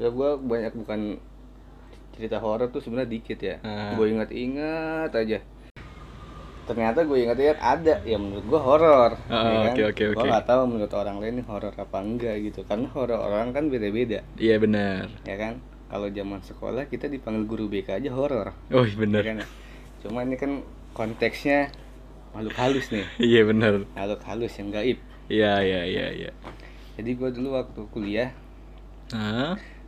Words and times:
ya 0.00 0.08
gue 0.08 0.30
banyak 0.40 0.72
bukan 0.74 1.20
cerita 2.10 2.40
horor 2.40 2.68
tuh 2.68 2.80
sebenarnya 2.80 3.10
dikit 3.10 3.38
ya 3.38 3.56
Ah. 3.60 3.92
gue 3.94 4.06
ingat-ingat 4.08 5.12
aja 5.12 5.38
ternyata 6.64 7.02
gue 7.02 7.18
ingat-ingat 7.20 7.58
ada 7.58 7.98
ya 8.02 8.14
menurut 8.14 8.46
gue 8.46 8.60
horor 8.60 9.12
Ah, 9.26 9.68
oke, 9.68 9.82
oke, 9.86 10.04
gue 10.06 10.14
oke. 10.14 10.24
nggak 10.24 10.46
tahu 10.46 10.62
menurut 10.66 10.92
orang 10.94 11.16
lain 11.18 11.42
horor 11.44 11.74
apa 11.74 11.98
enggak 11.98 12.36
gitu 12.40 12.62
karena 12.62 12.86
horor 12.88 13.18
orang 13.18 13.50
kan 13.50 13.66
beda-beda 13.66 14.22
Iya 14.36 14.56
benar. 14.56 15.10
ya 15.22 15.34
kan 15.34 15.58
kalau 15.90 16.06
zaman 16.08 16.38
sekolah 16.40 16.86
kita 16.86 17.06
dipanggil 17.06 17.44
guru 17.44 17.66
BK 17.66 17.98
aja 17.98 18.10
horor 18.10 18.54
Oh 18.70 18.86
ya 18.86 18.94
benar. 18.94 19.20
kan 19.20 19.38
cuma 20.00 20.22
ini 20.22 20.38
kan 20.38 20.62
konteksnya 20.92 21.68
makhluk 22.30 22.54
halus 22.54 22.86
nih 22.88 23.04
Iya 23.30 23.42
benar. 23.44 23.84
makhluk 23.92 24.22
halus 24.22 24.54
yang 24.54 24.70
gaib 24.70 24.98
Iya 25.26 25.60
iya 25.60 25.80
iya 25.84 26.06
iya. 26.16 26.30
jadi 26.94 27.10
gue 27.12 27.30
dulu 27.30 27.54
waktu 27.54 27.80
kuliah? 27.90 28.30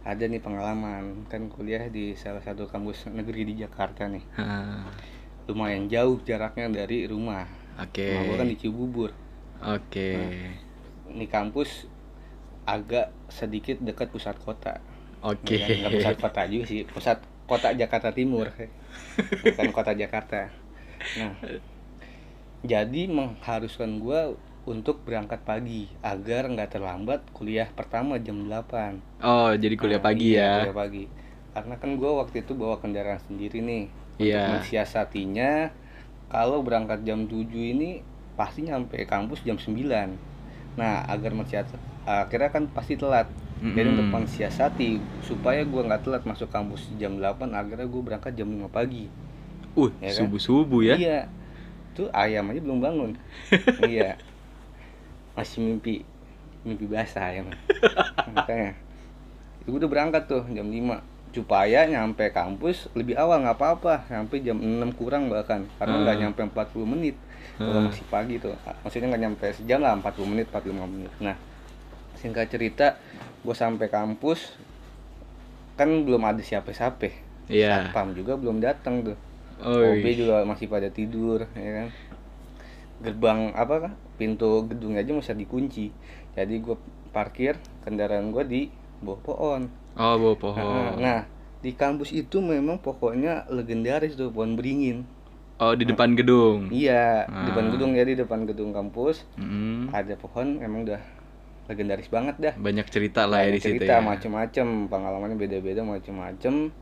Ada 0.02 0.24
nih 0.27 0.42
pengalaman 0.42 1.27
kan 1.30 1.47
kuliah 1.47 1.87
di 1.87 2.19
salah 2.19 2.42
satu 2.42 2.66
kampus 2.66 3.06
negeri 3.11 3.47
di 3.47 3.55
Jakarta 3.62 4.11
nih 4.11 4.25
Hah. 4.34 4.91
lumayan 5.47 5.87
jauh 5.87 6.19
jaraknya 6.27 6.66
dari 6.70 7.06
rumah 7.06 7.47
Oke. 7.78 8.11
rumah 8.11 8.23
gue 8.27 8.37
kan 8.42 8.48
di 8.51 8.59
Cibubur 8.59 9.11
Oke. 9.62 10.11
ini 11.06 11.27
kampus 11.30 11.87
agak 12.66 13.15
sedikit 13.30 13.78
dekat 13.78 14.11
pusat 14.11 14.34
kota 14.42 14.83
Oke. 15.23 15.55
Kan? 15.55 15.87
Nggak 15.87 15.92
pusat 16.03 16.16
kota 16.19 16.41
juga 16.50 16.64
sih 16.66 16.83
pusat 16.83 17.19
kota 17.47 17.69
Jakarta 17.75 18.11
Timur 18.11 18.50
bukan 19.42 19.69
kota 19.70 19.92
Jakarta 19.94 20.50
nah 21.19 21.34
jadi 22.62 23.11
mengharuskan 23.11 23.98
gue 23.98 24.39
untuk 24.63 25.03
berangkat 25.03 25.43
pagi 25.43 25.91
agar 26.01 26.47
nggak 26.47 26.71
terlambat 26.73 27.21
kuliah 27.35 27.67
pertama 27.69 28.15
jam 28.17 28.47
8 28.47 29.21
Oh 29.21 29.51
jadi 29.53 29.75
kuliah 29.75 29.99
Nah, 29.99 30.07
pagi 30.07 30.27
iya, 30.33 30.39
ya? 30.39 30.53
kuliah 30.63 30.79
pagi 30.79 31.05
karena 31.53 31.75
kan 31.77 31.91
gue 31.95 32.11
waktu 32.11 32.37
itu 32.41 32.53
bawa 32.55 32.79
kendaraan 32.79 33.21
sendiri 33.21 33.59
nih 33.61 33.85
Iya. 34.17 34.39
untuk 34.47 34.63
mensiasatinya 34.63 35.73
kalau 36.29 36.63
berangkat 36.63 37.03
jam 37.03 37.27
7 37.27 37.43
ini 37.75 38.01
pasti 38.33 38.65
nyampe 38.65 39.03
kampus 39.05 39.43
jam 39.43 39.59
9 39.59 40.15
nah 40.73 41.05
agar 41.05 41.33
mensiasat 41.35 41.77
akhirnya 42.03 42.49
kan 42.49 42.65
pasti 42.69 42.97
telat 42.97 43.29
jadi 43.61 43.85
Mm-mm. 43.85 43.95
untuk 43.95 44.09
mensiasati 44.11 44.97
supaya 45.21 45.63
gue 45.63 45.83
nggak 45.83 46.03
telat 46.03 46.23
masuk 46.23 46.49
kampus 46.49 46.89
jam 46.97 47.19
8 47.19 47.51
akhirnya 47.51 47.85
gue 47.85 48.03
berangkat 48.03 48.33
jam 48.33 48.49
5 48.49 48.71
pagi 48.71 49.11
Uh 49.75 49.89
Ya 49.99 50.13
kan? 50.13 50.29
subuh 50.29 50.41
subuh 50.41 50.81
ya? 50.83 50.95
iya 50.97 51.19
tuh 51.93 52.09
ayam 52.13 52.49
aja 52.49 52.61
belum 52.61 52.79
bangun 52.81 53.11
iya 53.91 54.17
masih 55.33 55.58
mimpi 55.62 56.05
mimpi 56.62 56.84
basah 56.86 57.33
ayam 57.33 57.48
makanya 58.30 58.77
itu 59.62 59.70
udah 59.72 59.88
berangkat 59.88 60.27
tuh 60.27 60.42
jam 60.50 60.66
5 60.66 60.98
supaya 61.33 61.88
nyampe 61.88 62.28
kampus 62.28 62.92
lebih 62.92 63.16
awal 63.16 63.41
nggak 63.41 63.56
apa-apa. 63.56 64.05
Sampai 64.05 64.44
jam 64.44 64.60
6 64.60 64.92
kurang 64.92 65.33
bahkan 65.33 65.64
karena 65.80 65.97
nggak 66.05 66.16
Hmm. 66.19 66.22
nyampe 66.28 66.41
40 66.44 66.84
menit. 66.84 67.16
Kalau 67.56 67.80
Hmm. 67.80 67.88
masih 67.88 68.05
pagi 68.06 68.36
tuh 68.36 68.53
maksudnya 68.84 69.08
nggak 69.08 69.22
nyampe 69.22 69.47
sejam 69.56 69.80
lah 69.80 69.97
40 69.97 70.28
menit 70.28 70.47
45 70.53 70.84
menit. 70.84 71.08
Nah 71.25 71.33
singkat 72.20 72.53
cerita 72.53 73.00
gue 73.41 73.55
sampai 73.56 73.88
kampus 73.88 74.60
kan 75.75 75.88
belum 75.88 76.20
ada 76.20 76.44
siapa-siapa. 76.44 77.08
Iya. 77.48 77.91
satpam 77.91 78.12
juga 78.12 78.36
belum 78.36 78.60
datang 78.60 79.03
tuh. 79.03 79.16
Oh, 79.62 79.78
OB 79.78 80.05
juga 80.12 80.42
masih 80.42 80.66
pada 80.66 80.91
tidur 80.91 81.47
ya 81.55 81.70
kan 81.81 81.88
gerbang 82.98 83.50
apa 83.53 83.91
pintu 84.14 84.66
gedung 84.66 84.94
aja 84.94 85.10
masih 85.10 85.34
dikunci 85.34 85.88
jadi 86.32 86.54
gue 86.54 86.76
parkir 87.08 87.56
kendaraan 87.82 88.28
gue 88.28 88.44
di 88.44 88.62
bawah 88.98 89.20
pohon 89.20 89.60
oh 89.94 90.14
bawa 90.14 90.28
Nah, 90.28 90.38
pohon. 90.38 90.92
nah 90.98 91.20
di 91.58 91.72
kampus 91.72 92.10
itu 92.10 92.38
memang 92.38 92.76
pokoknya 92.76 93.47
legendaris 93.48 94.12
tuh 94.12 94.28
pohon 94.28 94.54
beringin 94.54 95.06
Oh 95.56 95.72
di 95.72 95.86
depan 95.86 96.12
gedung. 96.12 96.66
iya 96.69 97.22
di 97.22 97.47
depan 97.47 97.64
Ah. 97.64 97.70
gedung 97.70 97.92
ya 97.92 98.03
di 98.03 98.14
depan 98.14 98.41
gedung 98.42 98.70
kampus 98.70 99.22
Mm. 99.36 99.91
ada 99.91 100.14
pohon 100.16 100.59
emang 100.59 100.82
udah 100.82 100.98
legendaris 101.64 102.09
banget 102.09 102.34
dah 102.36 102.54
Banyak 102.56 102.86
cerita 102.88 103.24
lah 103.24 103.41
ya 103.41 103.47
Banyak 103.47 103.54
di 103.54 103.60
situ 103.60 103.70
cerita 103.78 103.94
ya. 103.97 104.03
macem-macem 104.03 104.66
pengalamannya 104.86 105.38
beda-beda 105.38 105.80
macem-macem 105.80 106.74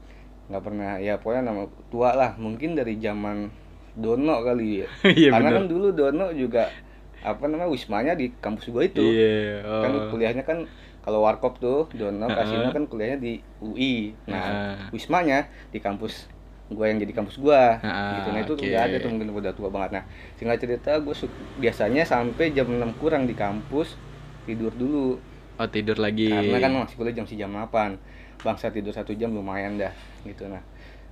nggak 0.48 0.62
pernah 0.62 0.96
ya 0.96 1.14
pokoknya 1.14 1.42
nama 1.44 1.62
tua 1.86 2.10
lah 2.12 2.30
mungkin 2.34 2.72
dari 2.72 2.96
zaman 2.96 3.52
Dono 4.00 4.40
kali 4.40 4.82
ya 4.82 4.88
Iya 5.20 5.30
karena 5.30 5.46
benar. 5.46 5.56
kan 5.56 5.64
dulu 5.66 5.86
Dono 5.90 6.26
juga 6.32 6.72
apa 7.20 7.44
namanya 7.44 7.68
wismanya 7.68 8.12
di 8.12 8.32
kampus 8.34 8.68
gua 8.68 8.82
itu 8.82 9.04
Iya. 9.04 9.60
kan 9.62 9.90
Oh. 9.92 10.08
kuliahnya 10.08 10.42
kan 10.42 10.64
kalau 11.00 11.20
warkop 11.20 11.56
tuh 11.56 11.88
Dono 11.90 12.26
Kasino 12.26 12.68
kan 12.70 12.84
kuliahnya 12.84 13.18
di 13.18 13.32
UI 13.58 14.16
nah 14.24 14.40
Heeh. 14.40 14.76
wismanya 14.90 15.38
di 15.68 15.78
kampus 15.78 16.26
gua 16.66 16.86
yang 16.86 16.98
jadi 16.98 17.12
kampus 17.12 17.36
gua 17.36 17.76
Heeh, 17.76 18.12
gitu 18.16 18.28
nah 18.30 18.40
itu 18.40 18.52
oke. 18.54 18.64
udah 18.64 18.80
ada 18.80 18.96
tuh 18.96 19.10
mungkin 19.10 19.28
udah 19.32 19.52
tua 19.52 19.68
banget 19.68 19.90
nah 19.92 20.04
singkat 20.34 20.58
cerita 20.58 20.96
gue 20.96 21.14
biasanya 21.56 22.02
sampai 22.04 22.50
jam 22.50 22.68
6 22.68 22.80
kurang 22.96 23.24
di 23.24 23.34
kampus 23.34 23.98
tidur 24.42 24.72
dulu 24.72 25.18
Oh 25.56 25.68
tidur 25.68 25.96
lagi. 25.96 26.32
karena 26.32 26.56
kan 26.58 26.72
masih 26.78 26.96
kuliah 26.96 27.12
jam 27.12 27.26
si 27.26 27.36
jam 27.36 27.50
8 27.50 28.00
bangsa 28.40 28.70
tidur 28.70 28.90
satu 28.90 29.12
jam 29.12 29.28
lumayan 29.28 29.76
dah 29.76 29.92
gitu 30.22 30.46
nah 30.46 30.64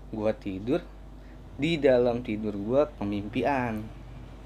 gua 0.09 0.33
tidur 0.33 0.81
di 1.59 1.77
dalam 1.77 2.23
tidur 2.23 2.55
gua 2.55 2.87
pemimpian 2.87 3.83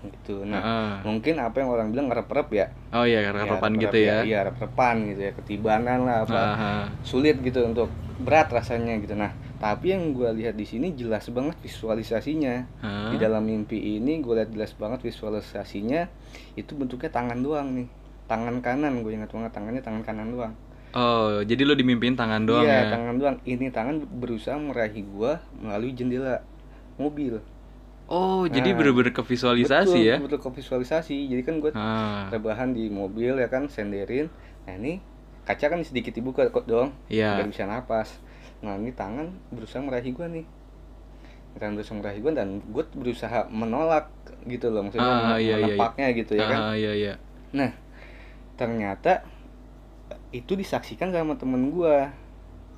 gitu. 0.03 0.43
Nah 0.43 0.59
Heeh. 0.59 0.93
mungkin 1.07 1.39
apa 1.39 1.63
yang 1.63 1.71
orang 1.71 1.89
bilang 1.95 2.11
ngerep-rep 2.11 2.49
ya? 2.51 2.67
Oh 2.91 3.07
iya 3.07 3.23
Ya, 3.23 3.31
papan 3.31 3.77
rep-rep 3.79 3.83
gitu 3.87 3.97
ya. 4.03 4.17
iya 4.27 4.39
rep-repan 4.43 4.97
gitu 5.07 5.21
ya. 5.23 5.33
Ketibanan 5.37 5.99
lah 6.03 6.27
apa. 6.27 6.35
Aha. 6.35 6.73
sulit 7.05 7.39
gitu 7.39 7.63
untuk 7.63 7.87
berat 8.19 8.51
rasanya 8.51 8.99
gitu. 8.99 9.15
Nah 9.15 9.31
tapi 9.63 9.95
yang 9.95 10.11
gua 10.11 10.35
lihat 10.35 10.59
di 10.59 10.67
sini 10.67 10.91
jelas 10.97 11.31
banget 11.31 11.55
visualisasinya. 11.63 12.67
Hah? 12.83 13.15
di 13.15 13.21
dalam 13.21 13.45
mimpi 13.45 14.01
ini 14.01 14.19
gue 14.19 14.33
lihat 14.33 14.51
jelas 14.51 14.73
banget 14.73 15.05
visualisasinya 15.05 16.09
itu 16.57 16.73
bentuknya 16.73 17.13
tangan 17.13 17.39
doang 17.39 17.77
nih. 17.77 17.89
Tangan 18.25 18.65
kanan 18.65 19.05
gue 19.05 19.13
ingat 19.13 19.29
banget 19.29 19.53
tangannya 19.53 19.83
tangan 19.85 20.03
kanan 20.03 20.33
doang. 20.33 20.55
Oh 20.93 21.41
jadi 21.41 21.63
lu 21.63 21.73
dimimpiin 21.73 22.17
tangan 22.17 22.43
doang 22.43 22.65
iya 22.65 22.89
ya? 22.89 22.91
tangan 22.91 23.15
doang. 23.17 23.37
Ini 23.45 23.71
tangan 23.71 24.03
berusaha 24.03 24.57
meraih 24.57 25.05
gua 25.07 25.41
melalui 25.55 25.93
jendela 25.93 26.41
mobil 27.03 27.35
Oh 28.13 28.45
jadi 28.51 28.75
Nah, 28.75 28.77
bener-bener 28.77 29.13
ke 29.17 29.23
visualisasi 29.25 29.99
betul, 29.99 30.09
ya? 30.11 30.17
betul 30.21 30.39
ke 30.43 30.51
visualisasi 30.61 31.17
jadi 31.33 31.43
kan 31.47 31.55
gue 31.63 31.73
Ah, 31.73 32.29
rebahan 32.29 32.71
di 32.77 32.89
mobil 32.93 33.33
ya 33.41 33.49
kan 33.49 33.67
senderin 33.73 34.29
nah 34.69 34.75
ini 34.79 35.01
kaca 35.49 35.67
kan 35.73 35.81
sedikit 35.83 36.13
dibuka 36.15 36.47
kok 36.53 36.67
dong 36.71 36.95
Iya. 37.11 37.41
biar 37.41 37.47
bisa 37.51 37.65
napas 37.67 38.21
nah 38.63 38.79
ini 38.79 38.95
tangan 38.95 39.27
berusaha 39.51 39.83
meraih 39.83 40.15
gua 40.15 40.31
nih 40.31 40.47
tangan 41.59 41.73
berusaha 41.77 41.97
meraih 41.99 42.21
gua 42.23 42.33
dan 42.37 42.49
gue 42.65 42.85
berusaha 42.97 43.41
menolak 43.51 44.07
gitu 44.49 44.71
loh 44.73 44.87
maksudnya 44.87 45.09
Ah, 45.13 45.37
iya, 45.37 45.57
iya, 45.57 45.57
iya. 45.59 45.75
menepaknya 45.75 46.07
gitu 46.17 46.33
ya 46.39 46.45
kan 46.47 46.59
Ah, 46.63 46.75
iya 46.79 46.93
iya. 46.95 47.13
Nah, 47.53 47.71
ternyata 48.57 49.21
itu 50.33 50.53
disaksikan 50.57 51.13
sama 51.13 51.37
temen 51.37 51.69
gua. 51.73 52.09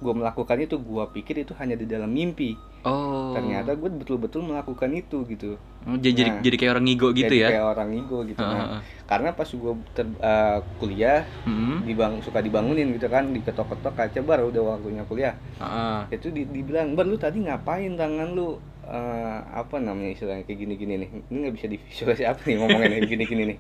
Gua 0.03 0.13
melakukan 0.13 0.59
itu, 0.61 0.77
gua 0.83 1.07
pikir 1.09 1.47
itu 1.47 1.55
hanya 1.57 1.79
di 1.79 1.87
dalam 1.87 2.11
mimpi. 2.11 2.59
Oh. 2.85 3.33
Ternyata 3.33 3.73
gue 3.81 3.89
betul-betul 3.89 4.45
melakukan 4.45 4.93
itu 4.93 5.25
gitu. 5.25 5.57
Oh, 5.89 5.97
jadi 5.97 6.13
jadi, 6.17 6.31
Nah, 6.33 6.41
jadi 6.45 6.57
kayak 6.61 6.73
orang 6.77 6.85
ngigo 6.85 7.09
gitu 7.17 7.33
Jadi 7.33 7.45
ya? 7.45 7.49
Kayak 7.53 7.67
orang 7.77 7.89
ego 7.97 8.19
gitu. 8.25 8.41
Ah, 8.41 8.49
Nah, 8.49 8.57
ah, 8.61 8.69
ah. 8.77 8.83
karena 9.05 9.29
pas 9.33 9.49
gua 9.53 9.73
ter- 9.97 10.21
eh, 10.21 10.59
kuliah, 10.81 11.21
Mm-mm. 11.45 11.85
dibang 11.85 12.21
suka 12.25 12.41
dibangunin 12.45 12.93
gitu 12.93 13.09
kan, 13.09 13.33
diketok-ketok 13.33 13.93
kaca 13.97 14.21
bar 14.25 14.41
udah 14.45 14.63
waktunya 14.77 15.05
kuliah. 15.09 15.35
Ah, 15.57 15.65
ah. 15.65 16.01
Itu 16.13 16.29
di- 16.29 16.49
dibilang, 16.49 16.93
"Bar 16.97 17.05
lu 17.09 17.17
tadi 17.17 17.41
ngapain 17.45 17.97
tangan 17.97 18.33
lu 18.37 18.61
eh, 18.85 19.39
apa 19.49 19.81
namanya 19.81 20.13
istilahnya 20.13 20.45
kayak 20.45 20.61
gini-gini 20.61 20.95
nih. 21.01 21.09
Ini 21.33 21.37
nggak 21.41 21.55
bisa 21.57 21.67
divisualisasi 21.73 22.25
apa 22.29 22.41
nih 22.45 22.57
ngomongnya 22.61 22.89
kayak 22.93 23.09
gini-gini 23.09 23.43
nih. 23.49 23.59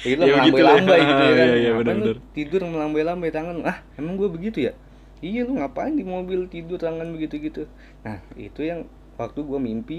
Kayak 0.00 0.08
gitu 0.16 0.22
Ya 0.24 0.34
begitu 0.40 0.60
lah. 0.64 0.74
melambai-lambai 0.80 1.00
gitu 1.04 1.22
ya 1.22 1.34
kan. 1.36 1.46
Iya, 1.48 1.54
iya, 1.60 1.70
Ngapain 1.76 1.76
lu 1.76 1.80
benar-benar. 1.84 2.16
tidur 2.32 2.60
melambai-lambai 2.64 3.28
tangan. 3.28 3.56
Ah, 3.68 3.76
emang 4.00 4.14
gue 4.16 4.28
begitu 4.32 4.58
ya? 4.64 4.72
Iya 5.24 5.40
lu 5.48 5.52
ngapain 5.56 5.94
di 5.96 6.04
mobil 6.04 6.40
tidur 6.52 6.76
tangan 6.76 7.08
begitu-gitu. 7.16 7.62
Nah, 8.04 8.20
itu 8.36 8.60
yang 8.70 8.80
waktu 9.16 9.40
gue 9.40 9.60
mimpi 9.68 9.98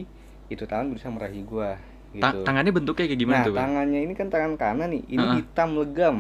itu 0.54 0.64
tangan 0.70 0.94
berusaha 0.94 1.10
meraih 1.10 1.42
gue 1.42 1.70
gitu. 2.14 2.22
Ta- 2.22 2.38
tangannya 2.46 2.72
bentuknya 2.78 3.06
kayak 3.10 3.22
gimana 3.24 3.38
nah, 3.42 3.46
tuh? 3.48 3.54
Bang? 3.56 3.62
tangannya 3.66 4.00
ini 4.06 4.14
kan 4.14 4.28
tangan 4.30 4.54
kanan 4.62 4.90
nih. 4.94 5.04
Ini 5.10 5.26
Uh-uh. 5.26 5.36
hitam 5.42 5.70
legam. 5.82 6.16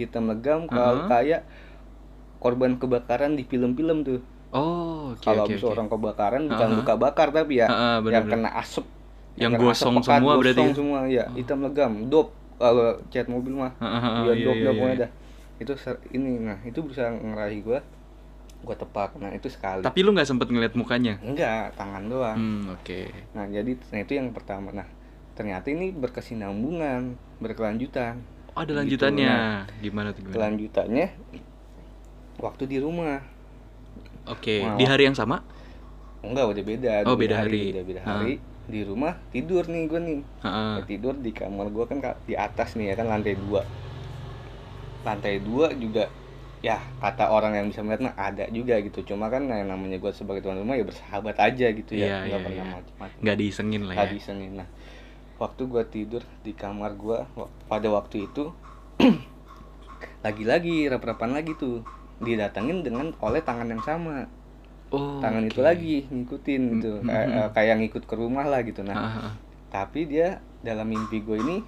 Hitam 0.00 0.24
legam 0.26 0.60
kalau 0.66 1.06
Uh-uh. 1.06 1.10
kayak 1.14 1.40
korban 2.42 2.76
kebakaran 2.76 3.38
di 3.38 3.44
film-film 3.46 4.04
tuh. 4.04 4.20
Oh, 4.54 5.14
oke 5.14 5.24
kalau 5.26 5.44
oke. 5.50 5.58
orang 5.66 5.88
kebakaran 5.90 6.42
bukan 6.46 6.68
Uh-uh. 6.70 6.78
luka 6.78 6.94
bakar 6.94 7.28
tapi 7.34 7.58
ya 7.58 7.66
Ah, 7.66 7.74
ah, 7.74 7.96
yang 8.06 8.26
benar-benar. 8.26 8.32
kena 8.46 8.50
asap 8.62 8.84
Yang 9.34 9.52
asap 9.58 9.62
gosong 9.66 9.94
pekat, 9.98 10.06
semua 10.22 10.32
berarti 10.38 10.62
gosong 10.62 10.70
ya? 10.70 10.74
semua 10.78 11.00
ya 11.10 11.24
hitam 11.34 11.58
legam 11.66 11.92
dop 12.06 12.28
kalau 12.58 12.88
cat 13.10 13.26
mobil 13.26 13.54
mah 13.58 13.72
Ah, 13.82 13.86
ah, 13.98 14.02
ah, 14.06 14.22
dia 14.22 14.34
iya, 14.38 14.46
dop 14.46 14.54
iya, 14.54 14.62
iya. 14.62 14.70
pokoknya 14.78 14.96
dah 15.02 15.10
itu 15.58 15.72
ser- 15.74 16.02
ini 16.14 16.30
nah 16.38 16.58
itu 16.62 16.78
berusaha 16.86 17.10
ngerahi 17.10 17.58
gua 17.66 17.78
gua 18.64 18.74
tepak 18.74 19.14
nah 19.16 19.30
itu 19.30 19.46
sekali 19.46 19.80
Tapi 19.80 19.98
lu 20.00 20.10
nggak 20.10 20.26
sempet 20.26 20.48
ngeliat 20.48 20.74
mukanya? 20.74 21.20
enggak 21.20 21.76
tangan 21.76 22.04
doang 22.04 22.36
Hmm, 22.36 22.62
oke. 22.72 23.00
nah 23.32 23.44
jadi 23.46 23.76
nah 23.92 24.00
itu 24.00 24.12
yang 24.14 24.32
pertama 24.32 24.72
nah 24.72 24.88
ternyata 25.34 25.68
ini 25.68 25.92
berkesinambungan 25.92 27.14
berkelanjutan 27.38 28.18
Oh, 28.54 28.62
ada 28.62 28.70
Gitu, 28.70 28.78
lanjutannya. 28.78 29.34
nah. 29.34 29.60
Gimana 29.78 30.14
tuh 30.14 30.22
gimana? 30.22 30.34
kelanjutannya 30.38 31.06
waktu 32.38 32.64
di 32.64 32.78
rumah 32.78 33.18
Oke, 34.24 34.64
Wah, 34.64 34.78
di 34.80 34.84
hari 34.84 35.04
yang 35.04 35.12
sama? 35.12 35.44
enggak 36.22 36.48
udah 36.48 36.64
beda 36.64 36.92
Oh, 37.04 37.12
udah 37.12 37.20
beda 37.20 37.34
hari. 37.36 37.60
udah 37.68 37.84
beda 37.84 38.00
Ah. 38.00 38.08
hari 38.16 38.40
di 38.64 38.80
rumah 38.80 39.20
tidur 39.28 39.68
nih 39.68 39.82
gue 39.84 40.00
nih 40.00 40.18
Heeh. 40.40 40.74
Ya, 40.74 40.82
tidur 40.86 41.14
di 41.20 41.30
kamar 41.30 41.68
gue 41.68 41.84
kan 41.84 41.98
ka- 42.00 42.16
di 42.24 42.32
atas 42.32 42.72
nih 42.74 42.88
ya 42.88 42.94
kan 42.96 43.12
lantai 43.12 43.36
dua 43.36 43.60
lantai 45.04 45.36
dua 45.38 45.68
juga 45.76 46.08
ya 46.64 46.80
kata 46.96 47.28
orang 47.28 47.52
yang 47.54 47.66
bisa 47.68 47.80
melihat 47.80 48.08
mah 48.08 48.16
ada 48.16 48.48
juga 48.48 48.80
gitu 48.80 49.04
cuma 49.04 49.28
kan 49.28 49.44
yang 49.44 49.68
namanya 49.68 50.00
gue 50.00 50.08
sebagai 50.10 50.40
tuan 50.40 50.56
rumah 50.56 50.72
ya 50.72 50.82
bersahabat 50.82 51.36
aja 51.36 51.66
gitu 51.68 51.92
Iya, 51.92 52.06
ya 52.06 52.16
nggak 52.24 52.30
iya, 52.32 52.38
pernah 52.40 52.64
iya. 52.64 52.74
macam-macam 52.74 53.18
Nggak 53.20 53.36
diisengin 53.36 53.82
lah 53.82 53.92
ya. 53.92 53.96
Nggak 53.98 54.10
disengin. 54.14 54.52
nah 54.54 54.68
waktu 55.34 55.62
gue 55.62 55.82
tidur 55.86 56.22
di 56.40 56.52
kamar 56.52 56.90
gue 56.94 57.18
pada 57.66 57.88
waktu 57.90 58.16
itu 58.24 58.44
lagi-lagi 60.22 60.88
rap-rapan 60.88 61.30
lagi 61.34 61.52
tuh 61.54 61.84
didatengin 62.16 62.80
dengan 62.80 63.12
oleh 63.20 63.40
tangan 63.40 63.68
yang 63.68 63.82
sama 63.82 64.24
Oh. 64.88 65.18
tangan 65.18 65.42
itu 65.42 65.58
oke. 65.58 65.66
lagi 65.66 66.06
ngikutin 66.06 66.60
gitu 66.72 66.92
Mm, 66.96 67.08
kayak, 67.08 67.26
mm, 67.26 67.34
mm. 67.36 67.48
kayak 67.50 67.74
ngikut 67.82 68.02
ke 68.04 68.14
rumah 68.14 68.46
lah 68.46 68.62
gitu 68.62 68.80
nah 68.80 68.94
Ah, 68.94 69.02
ah, 69.02 69.18
ah. 69.26 69.34
tapi 69.68 70.06
dia 70.06 70.38
dalam 70.62 70.86
mimpi 70.86 71.18
gue 71.18 71.34
ini 71.36 71.66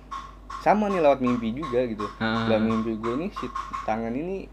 sama 0.62 0.86
nih 0.86 1.02
lewat 1.02 1.18
mimpi 1.20 1.50
juga 1.50 1.82
gitu 1.84 2.06
Ah. 2.16 2.46
dalam 2.46 2.70
mimpi 2.70 2.94
gue 2.94 3.12
ini 3.14 3.26
si 3.30 3.50
tangan 3.82 4.14
ini 4.14 4.46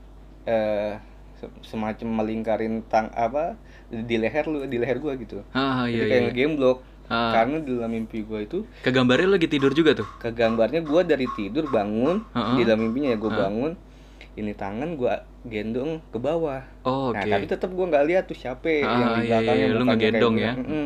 eh 0.44 0.94
se- 1.40 1.54
semacam 1.64 2.08
melingkarin 2.24 2.84
tang 2.92 3.08
apa 3.16 3.56
di 3.90 4.16
leher 4.20 4.46
lu 4.48 4.64
di 4.68 4.78
leher 4.82 4.98
gue 5.00 5.14
gitu 5.24 5.40
Ah, 5.56 5.86
jadi 5.88 5.96
iya, 5.96 6.04
kayak 6.10 6.22
iya. 6.22 6.30
nge-game 6.32 6.54
block 6.60 6.80
Ah. 7.12 7.36
karena 7.36 7.60
di 7.60 7.72
dalam 7.76 7.92
mimpi 7.92 8.24
gue 8.24 8.40
itu 8.48 8.60
Kegambarnya 8.82 9.28
lu 9.28 9.36
lagi 9.36 9.48
tidur 9.52 9.72
juga 9.76 9.92
tuh? 9.94 10.08
ke 10.24 10.32
gambarnya 10.32 10.82
gue 10.82 11.02
dari 11.04 11.28
tidur 11.28 11.68
bangun 11.68 12.24
Heeh. 12.32 12.56
di 12.58 12.62
dalam 12.64 12.80
mimpinya 12.80 13.10
ya 13.12 13.18
gue 13.20 13.28
Heeh. 13.32 13.42
bangun 13.44 13.72
ini 14.40 14.52
tangan 14.56 14.90
gue 14.98 15.14
gendong 15.46 16.00
ke 16.10 16.18
bawah 16.20 16.64
Oh, 16.88 17.12
oke. 17.12 17.20
Nah, 17.20 17.24
tapi 17.28 17.46
tetap 17.48 17.70
gue 17.72 17.86
nggak 17.86 18.06
lihat 18.10 18.24
tuh 18.28 18.36
siapa 18.36 18.68
Ah, 18.68 18.80
yang 19.00 19.12
di 19.16 19.22
iya, 19.24 19.28
belakangnya 19.30 19.66
iya, 19.68 19.76
lu 19.76 19.84
mukanya 19.84 19.88
kayak 19.88 20.00
ngegendong 20.00 20.36
ya? 20.40 20.52
Mm-mm. 20.58 20.86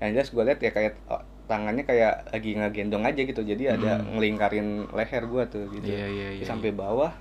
Yang 0.00 0.10
jelas 0.16 0.28
gue 0.34 0.44
lihat 0.48 0.60
ya 0.60 0.70
kayak 0.74 0.92
oh, 1.12 1.22
tangannya 1.48 1.84
kayak 1.84 2.12
lagi 2.32 2.50
ngegendong 2.56 3.04
aja 3.04 3.20
gitu. 3.24 3.40
Jadi 3.44 3.64
ada 3.68 3.92
Mm. 4.00 4.08
ngelingkarin 4.18 4.68
leher 4.92 5.24
gue 5.28 5.42
tuh 5.48 5.64
gitu. 5.72 5.88
Iya, 5.88 6.04
iya, 6.08 6.26
Terus 6.36 6.44
iya, 6.44 6.50
sampai 6.50 6.70
bawah 6.74 7.12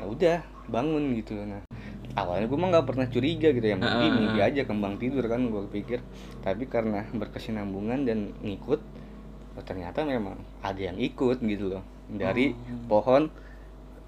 ya 0.00 0.04
udah 0.08 0.38
bangun 0.70 1.12
gitu. 1.14 1.34
Nah, 1.36 1.66
awalnya 2.14 2.46
gue 2.46 2.56
mah 2.56 2.68
nggak 2.70 2.86
pernah 2.86 3.06
curiga 3.06 3.50
gitu 3.50 3.62
ya 3.64 3.74
mimpi 3.74 3.90
Ah, 3.90 4.06
ah, 4.06 4.14
mimpi 4.16 4.38
aja 4.40 4.62
kembang 4.64 4.96
tidur 4.96 5.26
kan 5.26 5.42
gue 5.44 5.62
pikir. 5.68 5.98
Tapi 6.40 6.64
karena 6.64 7.04
berkesinambungan 7.10 8.06
dan 8.06 8.18
ngikut 8.40 8.80
oh, 9.52 9.62
ternyata 9.62 10.02
memang 10.02 10.38
ada 10.60 10.78
yang 10.80 10.96
ikut 10.96 11.38
gitu 11.40 11.74
loh 11.74 11.82
dari 12.06 12.54
Oh. 12.54 12.86
pohon 12.88 13.28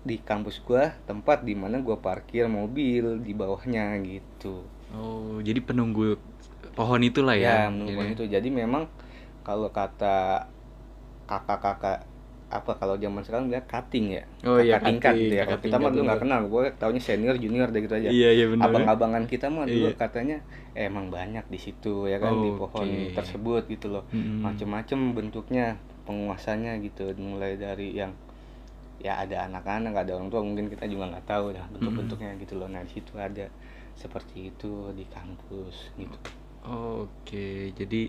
di 0.03 0.19
kampus 0.19 0.59
gua 0.61 0.91
tempat 1.05 1.43
di 1.43 1.55
mana 1.55 1.79
gua 1.79 1.94
parkir 1.94 2.47
mobil 2.47 3.19
di 3.19 3.31
bawahnya 3.32 4.03
gitu 4.03 4.67
Oh, 4.91 5.38
jadi 5.38 5.59
penunggu 5.59 6.19
pohon 6.75 6.99
itulah 7.00 7.35
ya 7.35 7.67
ya. 7.67 7.70
menunggu 7.70 8.03
Jadi- 8.03 8.12
itu 8.12 8.25
jadi 8.29 8.49
memang 8.49 8.91
kalau 9.43 9.70
kata 9.70 10.50
kakak-kakak 11.25 12.03
apa 12.52 12.76
kalau 12.76 12.94
zaman 13.00 13.25
sekarang 13.25 13.49
dia 13.49 13.64
cutting 13.64 14.06
ya 14.20 14.22
Oh 14.44 14.60
iya, 14.60 14.76
cutting, 14.76 15.00
gitu 15.00 15.34
ya 15.40 15.44
kalau 15.49 15.60
kita 15.64 15.76
mah 15.81 15.88
tingkat, 15.88 15.93
dulu 15.96 16.02
nggak 16.04 16.19
bener. 16.20 16.28
kenal 16.28 16.40
gue 16.52 16.62
taunya 16.76 17.02
senior 17.02 17.37
junior 17.40 17.69
deh 17.72 17.81
gitu 17.81 17.94
aja 17.96 18.08
Iya, 18.12 18.28
iya 18.37 18.46
benar. 18.52 18.66
abang-abangan 18.69 19.25
kita 19.25 19.46
mah 19.49 19.64
dulu 19.64 19.88
Iya. 19.88 19.96
katanya 19.96 20.37
eh, 20.76 20.84
emang 20.93 21.08
banyak 21.08 21.44
di 21.49 21.58
situ 21.58 22.06
ya 22.12 22.20
kan 22.20 22.32
di 22.44 22.50
pohon 22.52 22.88
Oke. 22.88 23.16
tersebut 23.16 23.62
gitu 23.72 23.87
loh 23.88 24.04
Mm-mm. 24.12 24.44
macem-macem 24.44 24.99
bentuknya 25.16 25.81
penguasanya 26.04 26.76
gitu 26.84 27.08
mulai 27.16 27.56
dari 27.56 27.96
yang 27.96 28.12
ya 29.02 29.19
ada 29.19 29.50
anak-anak 29.50 29.94
ada 30.06 30.12
orang 30.14 30.28
tua 30.31 30.43
mungkin 30.46 30.70
kita 30.70 30.87
juga 30.87 31.10
nggak 31.10 31.26
tahu 31.26 31.56
dah 31.56 31.66
bentuk-bentuknya 31.75 32.38
gitu 32.38 32.54
loh 32.60 32.70
nah 32.70 32.82
di 32.87 32.93
situ 32.94 33.10
ada 33.19 33.50
seperti 33.99 34.54
itu 34.54 34.93
di 34.94 35.04
kampus 35.10 35.90
gitu 35.99 36.19
Oke, 36.62 37.75
jadi 37.75 38.06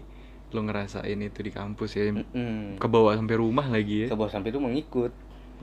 lu 0.54 0.62
ngerasain 0.64 1.20
itu 1.20 1.40
di 1.42 1.52
kampus 1.52 1.92
ya. 1.98 2.04
Mm-mm. 2.14 2.78
Ke 2.78 2.88
bawah 2.88 3.14
sampai 3.18 3.36
rumah 3.38 3.66
lagi 3.68 4.06
ya. 4.06 4.08
ke 4.12 4.16
bawah 4.16 4.32
sampai 4.32 4.50
itu 4.54 4.62
mengikut 4.62 5.12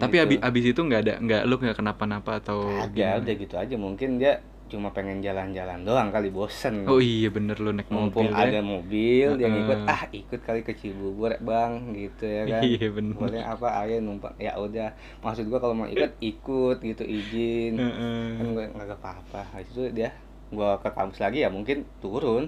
Tapi 0.00 0.16
gitu. 0.16 0.24
abis, 0.24 0.38
abis 0.40 0.64
itu 0.72 0.80
nggak 0.80 1.00
ada 1.04 1.14
nggak 1.20 1.40
lu 1.44 1.54
nggak 1.60 1.76
kenapa-napa 1.76 2.32
atau 2.40 2.58
ada 2.64 3.20
udah 3.20 3.34
gitu 3.36 3.54
aja 3.60 3.74
mungkin 3.76 4.16
dia 4.16 4.40
cuma 4.70 4.94
pengen 4.94 5.18
jalan-jalan 5.18 5.82
doang 5.82 6.14
kali 6.14 6.30
bosen 6.30 6.86
Oh 6.86 7.02
iya 7.02 7.26
bener 7.26 7.58
lu 7.58 7.74
naik 7.74 7.90
mumpung 7.90 8.30
mobil 8.30 8.38
ada 8.38 8.54
ya. 8.54 8.62
mobil 8.62 9.28
dia 9.34 9.44
Heeh. 9.50 9.54
ngikut 9.58 9.80
ah 9.84 10.02
ikut 10.14 10.40
kali 10.46 10.60
ke 10.62 10.72
Cibubur 10.78 11.34
bang 11.42 11.90
gitu 11.92 12.22
ya 12.24 12.42
kan 12.46 12.62
Iya, 12.62 12.86
bener. 12.94 13.14
boleh 13.18 13.42
apa 13.42 13.68
ayo 13.82 13.98
numpang 13.98 14.34
ya 14.38 14.54
udah 14.54 14.94
maksud 15.20 15.50
gua 15.50 15.58
kalau 15.58 15.74
mau 15.74 15.90
ikut 15.90 16.14
ikut 16.22 16.76
gitu 16.80 17.02
izin 17.02 17.82
Heeh. 17.82 18.24
kan 18.38 18.46
gue 18.46 18.64
nggak 18.78 18.88
apa-apa 18.94 19.42
itu 19.58 19.90
dia 19.90 20.14
gua 20.54 20.78
ke 20.78 20.88
kampus 20.94 21.18
lagi 21.18 21.42
ya 21.42 21.50
mungkin 21.50 21.82
turun 21.98 22.46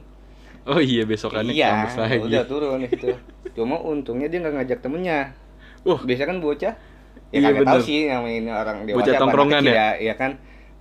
Oh 0.63 0.79
iya 0.79 1.03
besokannya 1.03 1.53
iya 1.53 1.69
kampus 1.75 1.95
lagi. 1.99 2.19
udah 2.31 2.43
turun 2.47 2.81
itu 2.87 3.09
cuma 3.59 3.77
untungnya 3.83 4.31
dia 4.31 4.39
nggak 4.41 4.55
ngajak 4.63 4.79
temennya 4.81 5.35
Wah. 5.83 5.99
biasa 6.01 6.23
kan 6.31 6.39
bocah 6.39 6.75
ya 7.33 7.39
Iya, 7.41 7.49
kagak 7.51 7.65
tahu 7.69 7.81
sih 7.83 7.99
yang 8.13 8.25
ini 8.29 8.49
orang 8.53 8.85
dewasa 8.87 9.01
Bocah 9.03 9.15
tongkrongan 9.21 9.63
ya? 9.67 9.73
ya 9.73 9.89
ya 10.13 10.15
kan 10.21 10.33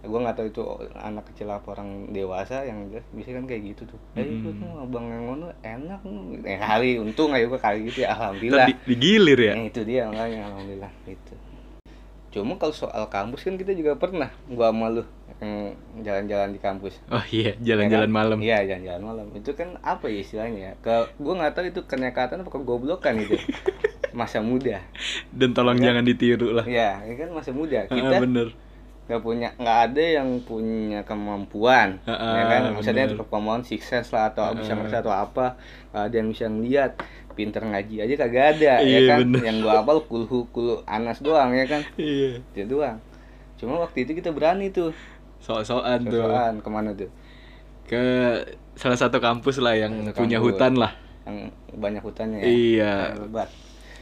gua 0.01 0.19
nggak 0.25 0.35
tahu 0.37 0.47
itu 0.51 0.63
anak 0.97 1.23
kecil 1.33 1.47
apa 1.53 1.67
orang 1.77 2.09
dewasa 2.09 2.65
yang 2.65 2.89
jelas 2.89 3.05
biasanya 3.13 3.35
kan 3.41 3.45
kayak 3.49 3.61
gitu 3.73 3.81
tuh 3.89 3.99
eh 4.17 4.25
Mm. 4.25 4.33
ikut 4.41 4.55
nu, 4.57 4.67
abang 4.81 5.05
yang 5.07 5.23
ngono 5.29 5.47
enak 5.61 6.01
nu." 6.05 6.41
eh 6.41 6.57
kali 6.57 6.89
untung 6.97 7.29
aja 7.33 7.45
gua 7.47 7.61
kali 7.61 7.79
gitu 7.89 8.03
ya 8.05 8.13
alhamdulillah 8.17 8.67
di- 8.69 8.81
digilir 8.89 9.39
ya. 9.39 9.53
Nah, 9.57 9.65
itu 9.65 9.81
dia 9.85 10.01
makanya 10.09 10.39
alhamdulillah 10.49 10.91
gitu. 11.05 11.33
Cuma 12.31 12.55
kalau 12.55 12.71
soal 12.71 13.03
kampus 13.11 13.43
kan 13.43 13.59
kita 13.59 13.75
juga 13.75 13.99
pernah 13.99 14.31
gua 14.47 14.71
sama 14.71 14.87
lu 14.87 15.03
jalan-jalan 15.99 16.53
di 16.53 16.59
kampus. 16.59 17.01
Oh 17.07 17.23
iya, 17.27 17.57
Ya 17.57 17.73
jalan-jalan 17.73 18.07
kan? 18.07 18.13
malam. 18.13 18.37
Iya, 18.39 18.57
jalan-jalan 18.63 19.01
malam. 19.01 19.27
Itu 19.33 19.51
kan 19.53 19.77
apa 19.81 20.05
ya 20.05 20.21
istilahnya 20.21 20.59
ya? 20.61 20.73
Ke 20.79 21.09
gua 21.17 21.33
nggak 21.35 21.53
tahu 21.53 21.65
itu 21.67 21.81
kenekatan 21.83 22.41
apa 22.41 22.49
kegoblokan 22.49 23.13
itu. 23.19 23.35
Masa 24.13 24.39
muda. 24.39 24.83
Dan 25.29 25.51
tolong 25.51 25.77
Ya. 25.77 25.89
jangan 25.89 26.03
ditiru 26.03 26.51
lah. 26.51 26.65
Iya, 26.67 27.01
ini 27.05 27.15
kan 27.15 27.29
masa 27.31 27.49
muda. 27.51 27.85
Ah, 27.85 27.89
Kita 27.89 28.17
bener. 28.19 28.49
nggak 29.01 29.21
punya 29.21 29.49
nggak 29.57 29.79
ada 29.91 30.03
yang 30.21 30.39
punya 30.39 31.03
kemampuan 31.03 31.99
Ah, 32.05 32.15
ya 32.31 32.43
kan 32.47 32.61
misalnya 32.71 33.11
bener. 33.11 33.19
kemampuan 33.19 33.59
sukses 33.61 34.07
lah 34.07 34.31
atau 34.31 34.45
Ah, 34.45 34.55
bisa 34.55 34.71
ngerasa 34.71 35.03
atau 35.03 35.11
apa 35.11 35.59
ada 35.91 36.15
yang 36.15 36.31
bisa 36.31 36.47
ngeliat 36.47 36.95
pinter 37.33 37.59
ngaji 37.59 38.07
aja 38.07 38.15
kagak 38.15 38.55
ada 38.55 38.79
ya 38.79 38.87
Iya, 38.87 38.99
kan 39.09 39.17
bener. 39.27 39.41
yang 39.43 39.57
gua 39.59 39.83
hafal 39.83 40.07
kulhu 40.07 40.47
kulu 40.47 40.85
anas 40.85 41.19
doang 41.19 41.51
ya 41.51 41.67
kan 41.67 41.83
Iya. 41.99 42.39
itu 42.45 42.63
doang 42.69 43.03
cuma 43.59 43.83
waktu 43.83 44.07
itu 44.07 44.15
kita 44.15 44.31
berani 44.31 44.71
tuh 44.71 44.95
Sok-sokan 45.41 45.99
tuh. 46.05 46.21
sosokan 46.21 46.53
ke 46.57 46.69
mana 46.69 46.89
tuh 46.93 47.09
Ke 47.83 48.03
salah 48.73 48.95
satu 48.95 49.17
kampus 49.17 49.57
lah 49.57 49.73
yang 49.73 49.91
satu 50.07 50.17
punya 50.17 50.37
kampus. 50.37 50.53
hutan 50.53 50.73
lah. 50.75 50.91
yang 51.21 51.37
banyak 51.73 51.99
hutannya 51.99 52.37
ya 52.37 52.45
Iya. 52.47 52.93
Lebat 53.19 53.49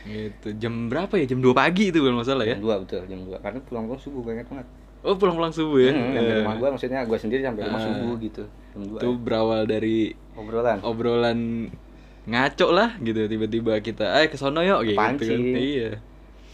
Gitu. 0.01 0.47
Jam 0.55 0.87
berapa 0.87 1.11
ya? 1.13 1.25
Jam 1.25 1.39
2 1.39 1.51
pagi 1.51 1.89
itu 1.89 1.99
kalau 1.99 2.15
nggak 2.15 2.29
salah 2.29 2.43
ya. 2.43 2.55
jam 2.55 2.61
dua 2.61 2.75
betul 2.77 3.03
jam 3.03 3.19
dua 3.21 3.37
karena 3.37 3.59
pulang 3.61 3.83
pulang 3.85 3.99
subuh 3.99 4.21
banyak 4.21 4.45
banget 4.45 4.67
Oh, 4.99 5.15
pulang-pulang 5.15 5.47
subuh 5.49 5.79
ya. 5.79 5.91
hmm, 5.91 6.11
sampai 6.11 6.19
Eh, 6.25 6.37
rumah 6.39 6.55
gua 6.55 6.67
maksudnya 6.69 6.99
gua 7.01 7.15
sendiri 7.15 7.39
sampai 7.39 7.63
rumah 7.63 7.79
Ah. 7.79 7.85
subuh 7.85 8.15
gitu 8.19 8.43
jam 8.45 8.81
dua 8.85 8.99
Itu 8.99 9.09
berawal 9.15 9.61
dari 9.63 9.97
obrolan 10.33 10.77
obrolan 10.81 11.39
ngaco 12.25 12.67
lah 12.69 12.89
gitu 12.99 13.25
tiba-tiba 13.25 13.79
kita 13.79 14.05
eh 14.17 14.27
ke 14.27 14.35
sono 14.35 14.59
yuk 14.59 14.83
gitu 14.85 14.99
kan. 14.99 15.15
Iya. 15.17 16.03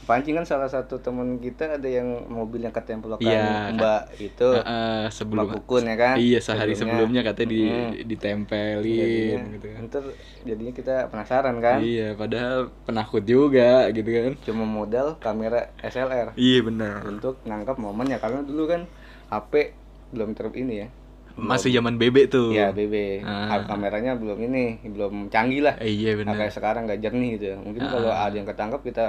Pancing 0.06 0.36
kan 0.36 0.46
salah 0.46 0.70
satu 0.70 0.98
teman 0.98 1.38
kita 1.38 1.76
ada 1.76 1.90
yang 1.90 2.06
mobilnya 2.28 2.70
ketempelkan 2.70 3.18
Iya. 3.20 3.74
Mbak 3.74 4.02
itu 4.20 4.48
Heeh, 4.54 5.10
sebelum 5.10 5.44
Mbak 5.44 5.54
Kukun 5.60 5.84
ya 5.84 5.96
kan? 5.96 6.16
Iya, 6.16 6.40
sehari 6.40 6.74
sebelumnya 6.74 7.22
katanya 7.22 7.50
di 7.50 7.62
Mm. 7.66 7.92
ditempelin 8.06 8.86
Jadinya, 8.86 9.42
gitu 9.52 9.68
kan. 9.68 9.82
ntar 9.84 10.04
jadinya 10.44 10.74
kita 10.74 10.96
penasaran 11.10 11.56
kan? 11.58 11.78
Iya, 11.82 12.14
padahal 12.14 12.58
penakut 12.84 13.24
juga 13.24 13.90
gitu 13.90 14.06
kan. 14.06 14.34
Cuma 14.44 14.64
modal 14.64 15.18
kamera 15.18 15.74
SLR 15.80 16.34
Iya 16.36 16.60
benar. 16.62 17.02
untuk 17.04 17.42
nangkap 17.44 17.76
momennya 17.76 18.18
karena 18.18 18.42
dulu 18.42 18.64
kan 18.68 18.86
HP 19.28 19.74
belum 20.12 20.32
ter 20.32 20.54
ini 20.54 20.86
ya. 20.86 20.88
Masih 21.36 21.68
zaman 21.70 21.98
bebek 21.98 22.30
tuh. 22.30 22.54
Iya 22.54 22.72
BB, 22.72 23.20
Ah. 23.20 23.60
kameranya 23.66 24.16
belum 24.16 24.40
ini, 24.40 24.80
belum 24.86 25.28
canggih 25.28 25.66
lah. 25.66 25.76
Eh, 25.78 25.92
iya 25.92 26.14
Nah, 26.14 26.32
benar. 26.32 26.34
kayak 26.40 26.54
sekarang 26.54 26.86
nggak 26.86 27.02
jernih 27.02 27.30
gitu. 27.36 27.58
Mungkin 27.60 27.82
Ah. 27.82 27.92
kalau 27.92 28.12
ada 28.14 28.32
yang 28.32 28.48
ketangkap 28.48 28.80
kita 28.80 29.06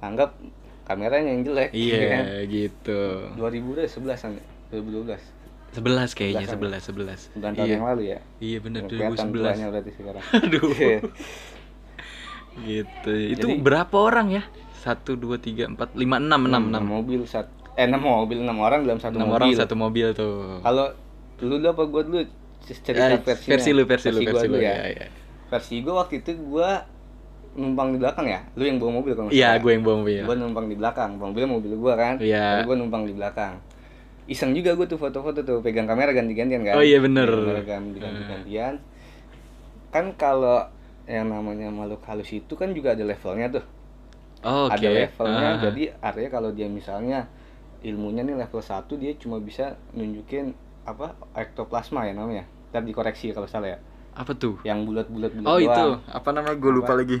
anggap 0.00 0.30
kameranya 0.84 1.30
yang 1.30 1.42
jelek. 1.42 1.70
Iya 1.70 1.96
ya 1.96 2.08
kan? 2.10 2.24
gitu. 2.46 3.00
2000 3.34 3.78
deh 3.78 3.86
11 3.86 4.26
an 4.26 4.32
2012 4.70 5.20
11 5.74 6.14
kayaknya, 6.14 6.46
Belasan. 6.54 6.94
11 6.94 7.34
11. 7.34 7.34
9 7.34 7.50
tahun 7.50 7.66
Iya. 7.66 7.74
yang 7.74 7.84
lalu 7.84 8.02
ya. 8.06 8.18
Iya 8.38 8.58
benar 8.60 8.80
Kelihatan 8.84 9.26
tuanya 9.26 9.66
2011. 9.66 9.72
berarti 9.74 9.90
sekarang. 9.92 10.24
Aduh. 10.44 10.68
Iya. 10.70 10.98
Gitu. 12.54 13.10
Itu 13.34 13.46
Jadi- 13.50 13.60
berapa 13.60 13.96
orang 13.98 14.26
ya? 14.30 14.42
1 14.84 15.16
2 15.16 15.34
3 15.36 15.66
4 15.66 15.96
5 15.96 16.20
6 16.20 16.28
6 16.28 16.46
enam 16.46 16.62
6. 16.70 16.84
mobil 16.84 17.20
sat 17.24 17.48
eh 17.74 17.88
enam 17.88 17.98
mobil 17.98 18.38
enam 18.38 18.54
orang 18.60 18.84
dalam 18.84 19.00
satu 19.00 19.16
6 19.16 19.24
mobil 19.24 19.34
orang 19.34 19.48
satu 19.56 19.74
mobil 19.74 20.06
tuh. 20.12 20.60
kalau 20.60 20.86
lu 21.40 21.56
dulu 21.56 21.66
apa 21.66 21.82
gua 21.84 22.02
dulu 22.04 22.20
cerita 22.62 23.10
Eh, 23.10 23.18
versinya. 23.18 23.50
versi 23.50 23.70
lu, 23.72 23.82
versi 23.82 24.08
lu, 24.08 24.20
gua 24.20 24.30
versi 24.30 24.46
lu 24.46 24.52
dulu 24.52 24.62
ya. 24.62 24.74
ya. 24.86 25.06
versi 25.48 25.74
gua 25.80 25.94
waktu 25.98 26.14
itu 26.20 26.30
gua 26.38 26.70
numpang 27.54 27.88
di 27.90 27.98
belakang 27.98 28.26
ya 28.26 28.40
lu 28.52 28.62
yang 28.62 28.76
bawa 28.76 28.98
mobil 28.98 29.12
kalau 29.12 29.26
nggak 29.26 29.36
Iya, 29.36 29.46
salah. 29.48 29.62
gue 29.62 29.70
yang 29.70 29.82
bawa 29.82 29.96
mobil. 30.02 30.22
gua 30.22 30.36
numpang 30.36 30.66
di 30.66 30.76
belakang 30.76 31.10
mobilnya 31.14 31.48
mobil 31.48 31.72
gua 31.74 31.94
kan 31.94 32.14
Iya. 32.18 32.44
Tapi 32.52 32.62
gua 32.64 32.76
numpang 32.76 33.02
di 33.04 33.14
belakang 33.14 33.54
iseng 34.24 34.50
juga 34.50 34.72
gue 34.72 34.86
tuh 34.86 34.96
foto-foto 34.96 35.40
tuh 35.40 35.60
pegang 35.60 35.84
kamera 35.84 36.08
ganti-gantian 36.10 36.62
kan 36.62 36.74
Oh 36.74 36.82
iya, 36.82 36.96
bener. 36.96 37.28
Ganti-gantian 37.62 38.80
kan 39.90 40.10
kalau 40.14 40.66
yang 41.04 41.28
namanya 41.28 41.68
makhluk 41.68 42.00
halus 42.02 42.32
itu 42.32 42.52
kan 42.52 42.72
juga 42.72 42.92
ada 42.92 43.02
levelnya 43.02 43.52
tuh 43.52 43.64
Oh, 44.40 44.66
Oke. 44.66 44.76
ada 44.76 44.88
levelnya 44.90 45.48
Ah. 45.50 45.60
jadi 45.62 45.82
artinya 46.00 46.30
kalau 46.32 46.50
dia 46.50 46.66
misalnya 46.66 47.28
ilmunya 47.80 48.20
nih 48.22 48.36
level 48.38 48.58
1 48.58 48.72
dia 48.94 49.12
cuma 49.14 49.36
bisa 49.38 49.76
nunjukin 49.90 50.52
apa 50.82 51.12
ektoplasma 51.34 52.04
ya 52.04 52.12
namanya 52.12 52.44
ntar 52.68 52.80
dikoreksi 52.80 53.30
kalau 53.30 53.44
salah 53.44 53.70
ya 53.70 53.78
apa 54.12 54.30
tuh? 54.32 54.56
yang 54.62 54.84
bulat-bulat 54.84 55.32
bulat 55.32 55.44
Oh 55.44 55.56
doang. 55.56 55.66
itu, 55.66 55.86
apa 56.08 56.28
namanya? 56.30 56.54
Gue 56.54 56.72
lupa 56.72 56.92
Apa? 56.92 57.02
lagi. 57.02 57.18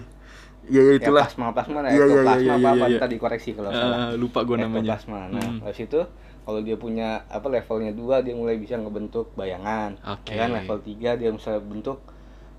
Iya 0.64 0.80
iya 0.80 0.92
ya, 0.92 0.98
itulah. 0.98 1.24
plasma 1.26 1.46
plasma 1.52 1.78
nah, 1.80 1.90
Iya, 1.90 1.96
iya, 1.98 2.04
ektoplasma 2.06 2.40
iya, 2.40 2.52
apa 2.52 2.58
iya, 2.58 2.72
apa 2.74 2.86
iya. 2.86 2.98
ntar 2.98 3.08
dikoreksi 3.10 3.50
kalau 3.52 3.70
salah 3.70 3.96
Ah, 3.98 4.10
lupa 4.14 4.40
gue 4.42 4.56
namanya. 4.56 4.72
ektoplasma 4.96 5.18
nah 5.28 5.44
Hmm. 5.44 5.58
habis 5.60 5.80
itu 5.80 6.00
kalau 6.44 6.60
dia 6.60 6.76
punya 6.76 7.08
apa 7.26 7.46
levelnya 7.48 7.92
dua 7.92 8.20
dia 8.20 8.32
mulai 8.32 8.56
bisa 8.56 8.76
ngebentuk 8.76 9.32
bayangan 9.32 9.96
Oke. 10.02 10.30
ya 10.30 10.44
kan 10.44 10.48
level 10.52 10.78
3 10.78 11.16
dia 11.16 11.30
bisa 11.30 11.56
bentuk 11.58 11.98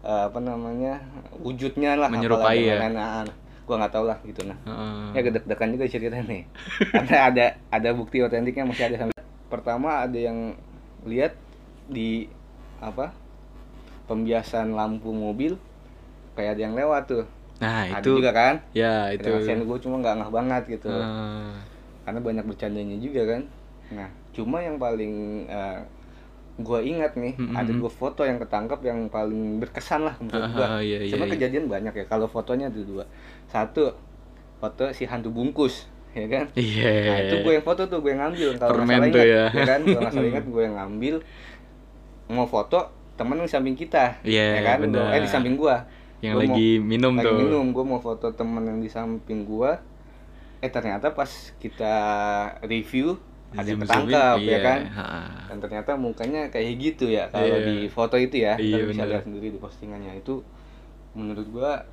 eh, 0.02 0.24
apa 0.26 0.38
namanya 0.38 1.02
wujudnya 1.36 1.94
lah 1.96 2.10
Menyerupai 2.10 2.62
ya? 2.62 2.78
ya 2.80 3.26
gua 3.66 3.82
nggak 3.82 3.94
tahu 3.94 4.06
lah 4.06 4.18
gitu 4.22 4.42
nah 4.44 4.58
Heeh. 4.62 5.06
ya 5.12 5.22
gedek-dedekan 5.24 5.70
juga 5.74 5.86
ceritanya 5.86 6.22
nih 6.24 6.44
karena 6.94 7.18
ada 7.26 7.46
ada 7.74 7.90
bukti 7.92 8.22
otentiknya 8.22 8.66
masih 8.66 8.86
ada 8.86 8.98
sampai 9.02 9.18
pertama 9.48 10.06
ada 10.06 10.14
yang 10.16 10.54
lihat 11.02 11.34
di 11.88 12.30
apa 12.78 13.14
pembiasan 14.06 14.74
lampu 14.74 15.10
mobil 15.10 15.58
kayak 16.34 16.58
ada 16.58 16.62
yang 16.62 16.76
lewat 16.76 17.04
tuh 17.08 17.26
Nah 17.56 17.88
ada 17.88 18.04
itu, 18.04 18.20
juga 18.20 18.32
kan 18.32 18.56
ya 18.76 19.10
itu. 19.12 19.32
itu 19.32 19.64
gue 19.64 19.80
cuma 19.80 19.96
nggak 20.00 20.16
ngeh 20.20 20.32
banget 20.32 20.64
gitu 20.76 20.90
Ah. 20.92 21.56
karena 22.04 22.20
banyak 22.20 22.46
bercandanya 22.46 22.98
juga 23.00 23.22
kan 23.26 23.42
nah 23.86 24.10
cuma 24.34 24.60
yang 24.60 24.76
paling 24.76 25.14
eh, 25.48 25.80
gua 26.58 26.80
ingat 26.80 27.16
nih 27.16 27.36
Mm-mm. 27.36 27.52
ada 27.52 27.72
dua 27.72 27.88
foto 27.88 28.24
yang 28.24 28.40
ketangkap 28.40 28.80
yang 28.82 29.08
paling 29.08 29.60
berkesan 29.60 30.04
lah 30.04 30.16
menurut 30.20 30.52
gua 30.52 30.68
Ah, 30.68 30.80
iya, 30.80 31.04
iya, 31.04 31.12
cuma 31.12 31.28
iya. 31.28 31.32
kejadian 31.36 31.66
banyak 31.68 31.94
ya 31.94 32.06
kalau 32.08 32.28
fotonya 32.28 32.68
ada 32.68 32.82
dua 32.82 33.04
satu 33.46 33.92
foto 34.58 34.88
si 34.92 35.04
hantu 35.06 35.32
bungkus 35.32 35.88
ya 36.12 36.28
kan 36.28 36.48
Iya. 36.56 36.92
Nah 37.12 37.18
itu 37.22 37.36
gue 37.44 37.54
yang 37.54 37.66
foto 37.66 37.84
tuh 37.86 38.00
gue 38.00 38.12
yang 38.12 38.24
ngambil 38.24 38.50
kalau 38.56 38.72
nggak 38.74 38.88
salah 38.88 39.08
ingat 39.12 39.28
ya. 39.28 39.46
kan 39.68 39.80
kalau 39.84 40.00
nggak 40.00 40.14
salah 40.14 40.30
ingat 40.32 40.46
gue 40.56 40.62
yang 40.64 40.76
ngambil 40.76 41.16
mau 42.28 42.48
foto 42.48 42.80
temen 43.16 43.36
di 43.38 43.48
samping 43.48 43.76
kita 43.76 44.20
Iya, 44.24 44.60
ya 44.60 44.62
kan 44.66 44.78
benar. 44.82 45.12
eh 45.12 45.22
di 45.22 45.30
samping 45.30 45.56
gua 45.56 45.84
Yang 46.18 46.34
Gua 46.34 46.44
lagi 46.44 46.70
minum 46.78 47.14
lagi 47.14 47.28
tuh. 47.28 47.38
minum 47.38 47.66
gue 47.70 47.86
mau 47.86 48.00
foto 48.00 48.28
temen 48.32 48.64
yang 48.64 48.80
di 48.80 48.88
samping 48.88 49.44
gua 49.44 49.78
eh 50.58 50.68
ternyata 50.68 51.12
pas 51.12 51.28
kita 51.56 51.94
review 52.64 53.20
ada 53.52 53.64
yang 53.64 53.80
ketangkap 53.80 54.36
ya 54.38 54.48
iya, 54.48 54.58
kan 54.60 54.80
ha. 54.90 55.06
dan 55.48 55.58
ternyata 55.60 55.92
mukanya 55.96 56.50
kayak 56.50 56.76
gitu 56.76 57.08
ya 57.08 57.30
kalau 57.30 57.46
Iya. 57.54 57.64
di 57.64 57.76
foto 57.88 58.16
itu 58.16 58.36
ya 58.38 58.56
Iya, 58.56 58.82
kita 58.82 58.90
bisa 58.90 59.04
lihat 59.06 59.24
sendiri 59.24 59.48
di 59.50 59.60
postingannya 59.60 60.18
itu 60.18 60.42
menurut 61.12 61.48
gua 61.50 61.84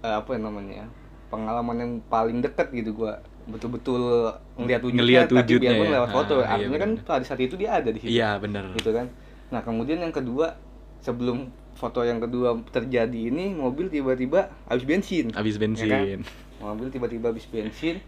eh, 0.00 0.14
apa 0.14 0.30
yang 0.32 0.48
namanya 0.48 0.74
ya 0.74 0.86
pengalaman 1.28 1.76
yang 1.76 1.92
paling 2.06 2.40
dekat 2.40 2.70
gitu 2.72 2.94
gua 2.96 3.18
betul-betul 3.44 4.30
ngelihat 4.56 4.80
wujudnya 4.80 5.00
Ngelihat 5.00 5.26
tapi 5.26 5.36
wujudnya 5.36 5.62
biarpun 5.68 5.84
ya. 5.84 5.92
lewat 5.92 6.10
foto 6.10 6.32
Ah, 6.32 6.38
iya, 6.38 6.46
artinya 6.56 6.78
kan 6.78 6.90
benar. 6.92 7.06
pada 7.08 7.24
saat 7.24 7.40
itu 7.40 7.54
dia 7.54 7.70
ada 7.72 7.88
di 7.88 7.98
situ 7.98 8.10
Iya 8.12 8.30
benar. 8.38 8.64
gitu 8.72 8.90
kan 8.90 9.06
nah 9.48 9.60
kemudian 9.60 9.98
yang 9.98 10.10
kedua 10.10 10.56
sebelum 10.98 11.50
foto 11.82 12.00
yang 12.00 12.16
kedua 12.16 12.54
terjadi 12.68 13.20
ini 13.26 13.50
mobil 13.52 13.86
tiba-tiba 13.88 14.46
habis 14.64 14.86
bensin 14.86 15.28
Habis 15.28 15.54
Ya 15.54 15.60
kan? 15.60 15.66
bensin. 15.68 16.18
mobil 16.56 16.86
tiba-tiba 16.88 17.26
habis 17.28 17.42
bensin 17.44 17.98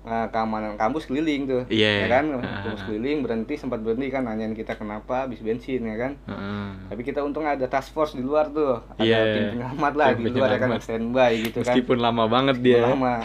nah, 0.00 0.26
keamanan 0.26 0.74
kampus 0.74 1.04
keliling 1.04 1.44
tuh 1.44 1.62
Iya. 1.68 2.02
ya 2.02 2.08
kan 2.10 2.24
Ah. 2.34 2.64
kampus 2.64 2.82
keliling 2.82 3.20
berhenti 3.20 3.54
sempat 3.54 3.78
berhenti 3.78 4.08
kan 4.08 4.24
nanyain 4.24 4.50
kita 4.52 4.72
kenapa 4.72 5.22
habis 5.22 5.38
bensin 5.38 5.84
ya 5.84 5.96
kan 5.96 6.12
Heeh. 6.24 6.68
tapi 6.88 7.02
kita 7.02 7.20
untung 7.20 7.44
ada 7.44 7.62
task 7.64 7.92
force 7.92 8.12
di 8.12 8.22
luar 8.22 8.48
tuh 8.48 8.82
ada 8.90 8.98
Iya. 8.98 9.18
tim 9.28 9.44
penyelamat 9.54 9.92
lah 9.94 10.06
Tim 10.10 10.24
di 10.24 10.30
luar 10.32 10.48
ya 10.48 10.58
kan 10.58 10.70
standby 10.78 11.30
gitu 11.42 11.58
kan 11.60 11.70
Meskipun 11.70 11.98
lama 11.98 12.24
banget 12.26 12.56
dia. 12.58 12.82
lama 12.84 13.22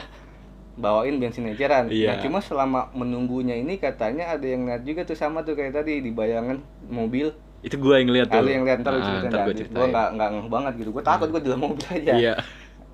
bawain 0.74 1.16
bensin 1.16 1.46
eceran 1.48 1.88
Iya. 1.88 2.10
nah 2.10 2.18
cuma 2.20 2.40
selama 2.40 2.90
menunggunya 2.92 3.54
ini 3.54 3.78
katanya 3.78 4.30
ada 4.30 4.44
yang 4.44 4.66
lihat 4.66 4.82
juga 4.82 5.02
tuh 5.04 5.16
sama 5.16 5.42
tuh 5.42 5.54
kayak 5.54 5.74
tadi 5.76 5.98
di 6.00 6.10
bayangan 6.10 6.58
mobil 6.84 7.30
Itu 7.64 7.76
gua 7.80 7.96
yang 7.98 8.12
lihat 8.12 8.28
tuh. 8.28 8.38
kali 8.38 8.52
yang 8.52 8.64
lihat 8.64 8.78
ntar 8.80 8.92
lu 8.92 9.00
Ah, 9.00 9.06
ceritain 9.06 9.24
ntar 9.26 9.32
dah. 9.34 9.40
gua 9.40 9.48
gua 9.48 9.58
ceritain. 9.58 9.90
nggak 9.90 10.08
nggak 10.14 10.30
ngeh 10.30 10.48
banget 10.48 10.74
gitu 10.78 10.90
gua 10.92 11.04
takut 11.04 11.28
gua 11.28 11.40
di 11.40 11.48
dalam 11.48 11.62
mobil 11.64 11.86
aja 11.90 12.14
Iya. 12.14 12.36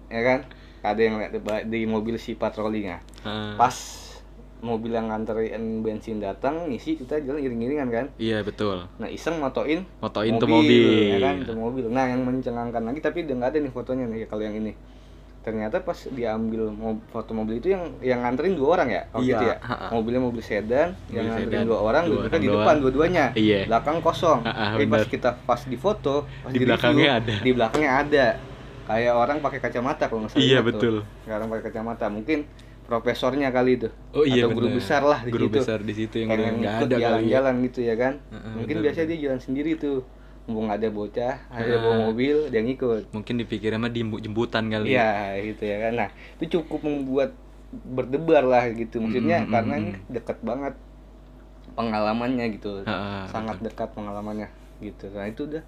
ya 0.08 0.22
kan 0.24 0.40
ada 0.82 1.00
yang 1.00 1.16
lihat 1.18 1.32
di, 1.32 1.40
di 1.68 1.80
mobil 1.86 2.16
si 2.16 2.32
patrolinya 2.34 2.98
Ah. 3.22 3.54
pas 3.56 3.76
mobil 4.60 4.92
yang 4.92 5.08
nganterin 5.08 5.56
bensin 5.80 6.20
datang 6.20 6.68
ngisi 6.68 6.96
kita 6.96 7.20
jalan 7.20 7.40
iring-iringan 7.40 7.88
kan 7.88 8.06
Iya 8.16 8.44
betul. 8.44 8.86
nah 8.96 9.08
iseng 9.08 9.40
motoin 9.40 9.88
Motoin 9.98 10.36
tuh 10.36 10.48
mobil. 10.48 11.10
ya 11.10 11.20
kan 11.22 11.36
tuh 11.42 11.56
mobil 11.56 11.88
nah 11.88 12.06
yang 12.06 12.22
mencengangkan 12.22 12.84
lagi 12.84 13.00
tapi 13.00 13.24
udah 13.24 13.36
nggak 13.36 13.50
ada 13.50 13.60
nih 13.60 13.72
fotonya 13.72 14.06
nih 14.06 14.28
kalau 14.28 14.44
yang 14.44 14.54
ini 14.54 14.76
ternyata 15.40 15.80
pas 15.80 15.96
diambil 16.06 16.68
foto 17.08 17.32
mobil 17.32 17.58
itu 17.58 17.72
yang 17.72 17.96
yang 18.00 18.20
nganterin 18.22 18.54
dua 18.54 18.68
orang 18.76 18.88
ya 18.90 19.02
waktu 19.10 19.24
Iya, 19.26 19.36
itu 19.36 19.46
ya? 19.46 19.56
mobilnya 19.90 20.22
mobil 20.22 20.42
sedan 20.42 20.88
yang 21.08 21.24
Mobil 21.24 21.32
nganterin 21.32 21.48
sedan, 21.56 21.66
dua 21.66 21.80
orang 21.80 22.04
dua 22.04 22.12
duduknya 22.12 22.28
orang 22.30 22.42
di 22.42 22.50
depan 22.52 22.76
dua-duanya. 22.78 23.26
Iya. 23.34 23.60
belakang 23.66 23.98
kosong. 24.00 24.40
Tapi 24.44 24.86
pas 24.86 25.04
kita 25.06 25.30
pas 25.40 25.62
di 25.64 25.78
foto 25.78 26.16
pas 26.44 26.52
Di 26.52 26.58
di, 26.58 26.66
belakangnya 26.66 27.10
review, 27.16 27.20
ada. 27.24 27.36
di 27.40 27.52
belakangnya 27.52 27.92
ada. 27.96 28.26
Kayak 28.84 29.14
orang 29.16 29.38
pakai 29.40 29.60
kacamata 29.60 30.04
kalau 30.06 30.20
nggak 30.22 30.32
salah 30.34 30.44
Iya, 30.44 30.60
betul. 30.60 30.96
Kayak 31.24 31.36
orang 31.38 31.48
pakai 31.50 31.64
kacamata. 31.66 32.06
Mungkin 32.10 32.40
profesornya 32.84 33.48
kali 33.50 33.72
itu. 33.78 33.88
Oh 34.12 34.26
iya 34.26 34.44
atau 34.44 34.52
guru 34.52 34.68
bener. 34.68 34.82
besar 34.82 35.02
lah 35.02 35.20
di 35.22 35.30
Guru 35.30 35.46
situ. 35.46 35.56
besar 35.56 35.80
di 35.80 35.94
situ 35.94 36.16
yang 36.20 36.30
nggak 36.34 36.74
ada 36.84 36.96
ya. 36.98 37.00
jalan-jalan 37.06 37.54
gitu 37.64 37.80
ya 37.80 37.96
kan. 37.96 38.14
Heeh, 38.28 38.52
mungkin 38.58 38.76
bener, 38.76 38.86
biasanya 38.90 39.08
dia 39.08 39.20
jalan 39.24 39.40
sendiri 39.40 39.72
tuh 39.78 40.02
mumpung 40.50 40.74
ada 40.74 40.90
bocah 40.90 41.38
ada 41.54 41.74
Ah. 41.78 41.78
bawa 41.78 41.96
mobil 42.10 42.50
dia 42.50 42.62
ngikut. 42.66 43.14
Mungkin 43.14 43.36
dipikirnya 43.38 43.78
mah 43.78 43.94
di 43.94 44.02
jemputan 44.02 44.66
kali. 44.74 44.98
iya 44.98 45.38
gitu 45.46 45.64
ya 45.64 45.78
kan. 45.88 45.94
Nah 45.94 46.10
itu 46.42 46.60
cukup 46.60 46.82
membuat 46.82 47.30
berdebar 47.70 48.44
lah 48.44 48.66
gitu. 48.74 48.98
Maksudnya 48.98 49.46
Mm-mm, 49.46 49.54
karena 49.54 49.74
ini 49.78 49.92
dekat 50.10 50.42
banget 50.42 50.74
pengalamannya 51.78 52.46
gitu. 52.58 52.84
Heeh, 52.84 53.22
sangat 53.30 53.62
dekat 53.62 53.90
pengalamannya 53.94 54.50
gitu. 54.82 55.08
Nah 55.14 55.28
itu 55.30 55.46
udah. 55.48 55.64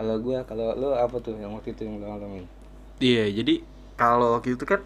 Kalau 0.00 0.16
gua 0.18 0.42
kalau 0.48 0.74
lo 0.74 0.96
apa 0.98 1.16
tuh 1.22 1.36
yang 1.38 1.52
waktu 1.54 1.76
itu 1.76 1.86
yang 1.86 2.00
lo 2.00 2.06
ngalamin 2.10 2.48
Iya, 2.98 3.30
jadi 3.42 3.54
kalau 3.94 4.38
waktu 4.38 4.54
itu 4.56 4.64
kan 4.66 4.80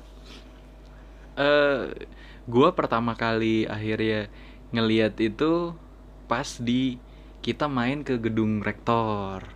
eh 1.37 1.93
gua 2.49 2.73
pertama 2.73 3.13
kali 3.17 3.69
akhirnya 3.69 4.31
ngeliat 4.73 5.17
itu 5.21 5.77
pas 6.27 6.49
di 6.59 6.99
kita 7.47 7.71
main 7.71 8.03
ke 8.03 8.19
gedung 8.19 8.59
rektor. 8.59 9.47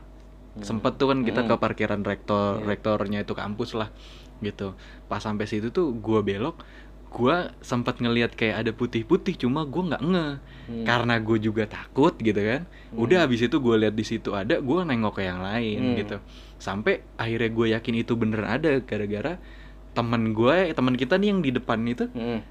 Sempet 0.61 0.95
tuh 0.95 1.11
kan 1.11 1.23
kita 1.23 1.43
Hmm. 1.43 1.51
ke 1.51 1.55
parkiran 1.57 2.01
rektor, 2.01 2.59
Iya. 2.59 2.67
rektornya 2.69 3.19
itu 3.21 3.35
kampus 3.35 3.75
lah 3.75 3.91
gitu. 4.39 4.79
Pas 5.07 5.19
sampai 5.19 5.45
situ 5.45 5.69
tuh 5.69 5.91
gua 5.93 6.23
belok, 6.23 6.63
gua 7.09 7.51
sempat 7.61 7.99
ngeliat 7.99 8.33
kayak 8.33 8.57
ada 8.61 8.71
putih-putih 8.71 9.35
cuma 9.37 9.65
gua 9.65 9.91
nggak 9.91 10.03
nge 10.05 10.27
Hmm. 10.71 10.85
karena 10.87 11.19
gue 11.19 11.39
juga 11.41 11.67
takut 11.67 12.15
gitu 12.15 12.39
kan 12.39 12.63
udah 12.95 13.27
habis 13.27 13.43
itu 13.43 13.59
gue 13.59 13.75
lihat 13.77 13.91
di 13.91 14.07
situ 14.07 14.31
ada 14.31 14.63
gue 14.63 14.79
nengok 14.81 15.19
ke 15.19 15.27
yang 15.27 15.43
lain 15.43 15.83
Hmm. 15.83 15.97
gitu 15.99 16.17
sampai 16.57 17.03
akhirnya 17.17 17.51
gue 17.51 17.67
yakin 17.75 17.95
itu 17.97 18.15
bener 18.15 18.47
ada 18.47 18.79
gara-gara 18.79 19.43
temen 19.91 20.31
gue 20.31 20.71
teman 20.71 20.95
kita 20.95 21.19
nih 21.19 21.29
yang 21.29 21.43
di 21.43 21.51
depan 21.51 21.83
itu 21.85 22.07
Hmm, 22.09 22.47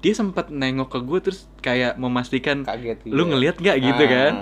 dia 0.00 0.12
sempat 0.12 0.50
nengok 0.50 0.90
ke 0.90 0.98
gue 1.00 1.18
terus 1.22 1.46
kayak 1.60 1.94
memastikan 1.94 2.66
kaget 2.66 3.06
lu 3.06 3.22
iya. 3.22 3.30
ngelihat 3.30 3.56
nggak 3.56 3.76
gitu 3.80 4.02
Ah, 4.02 4.10
kan 4.10 4.32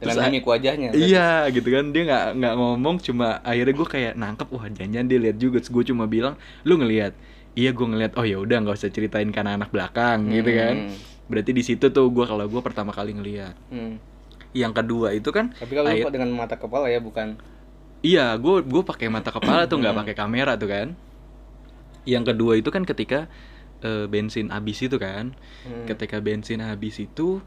dengan 0.00 0.16
Terus, 0.16 0.26
mimik 0.32 0.44
wajahnya 0.48 0.88
iya 0.96 1.44
gitu 1.52 1.68
kan. 1.68 1.92
Dia 1.92 2.02
nggak 2.08 2.24
nggak 2.40 2.54
ngomong 2.56 2.96
cuma 3.04 3.38
akhirnya 3.44 3.74
gue 3.76 3.88
kayak 3.88 4.12
nangkep 4.16 4.48
wah 4.48 4.64
jangan 4.72 5.04
dia 5.06 5.18
lihat 5.20 5.36
juga. 5.36 5.60
Gue 5.60 5.84
cuma 5.84 6.08
bilang 6.08 6.34
lu 6.64 6.80
ngelihat? 6.80 7.12
Iya 7.52 7.76
gue 7.76 7.86
ngelihat 7.86 8.16
oh 8.16 8.24
ya 8.24 8.40
udah 8.40 8.56
nggak 8.64 8.80
usah 8.80 8.88
ceritain 8.88 9.28
karena 9.28 9.60
anak 9.60 9.68
belakang 9.68 10.26
gitu 10.32 10.50
kan. 10.50 10.76
Hmm. 10.88 10.96
berarti 11.30 11.54
di 11.54 11.62
situ 11.62 11.94
tuh 11.94 12.10
gue 12.10 12.24
kalau 12.26 12.42
gue 12.42 12.58
pertama 12.58 12.90
kali 12.90 13.12
ngelihat. 13.12 13.54
Hmm. 13.68 14.00
yang 14.50 14.74
kedua 14.74 15.14
itu 15.14 15.30
kan 15.30 15.54
tapi 15.54 15.78
kalau 15.78 15.86
lupa 15.86 16.10
dengan 16.10 16.30
mata 16.34 16.58
kepala 16.58 16.90
ya 16.90 16.98
bukan? 16.98 17.38
Iya 18.00 18.34
gue 18.34 18.64
gue 18.64 18.82
pakai 18.82 19.06
mata 19.06 19.30
kepala 19.30 19.68
tuh 19.68 19.78
nggak 19.78 19.92
Hmm. 19.94 20.00
pakai 20.02 20.14
kamera 20.16 20.56
tuh 20.56 20.66
kan. 20.66 20.88
Yang 22.08 22.32
kedua 22.34 22.52
itu 22.56 22.70
kan 22.72 22.82
ketika 22.82 23.28
eh, 23.80 24.04
bensin 24.08 24.48
habis 24.50 24.80
itu 24.80 24.96
kan. 24.96 25.36
Hmm. 25.62 25.84
ketika 25.86 26.18
bensin 26.18 26.64
habis 26.64 26.96
itu 26.98 27.38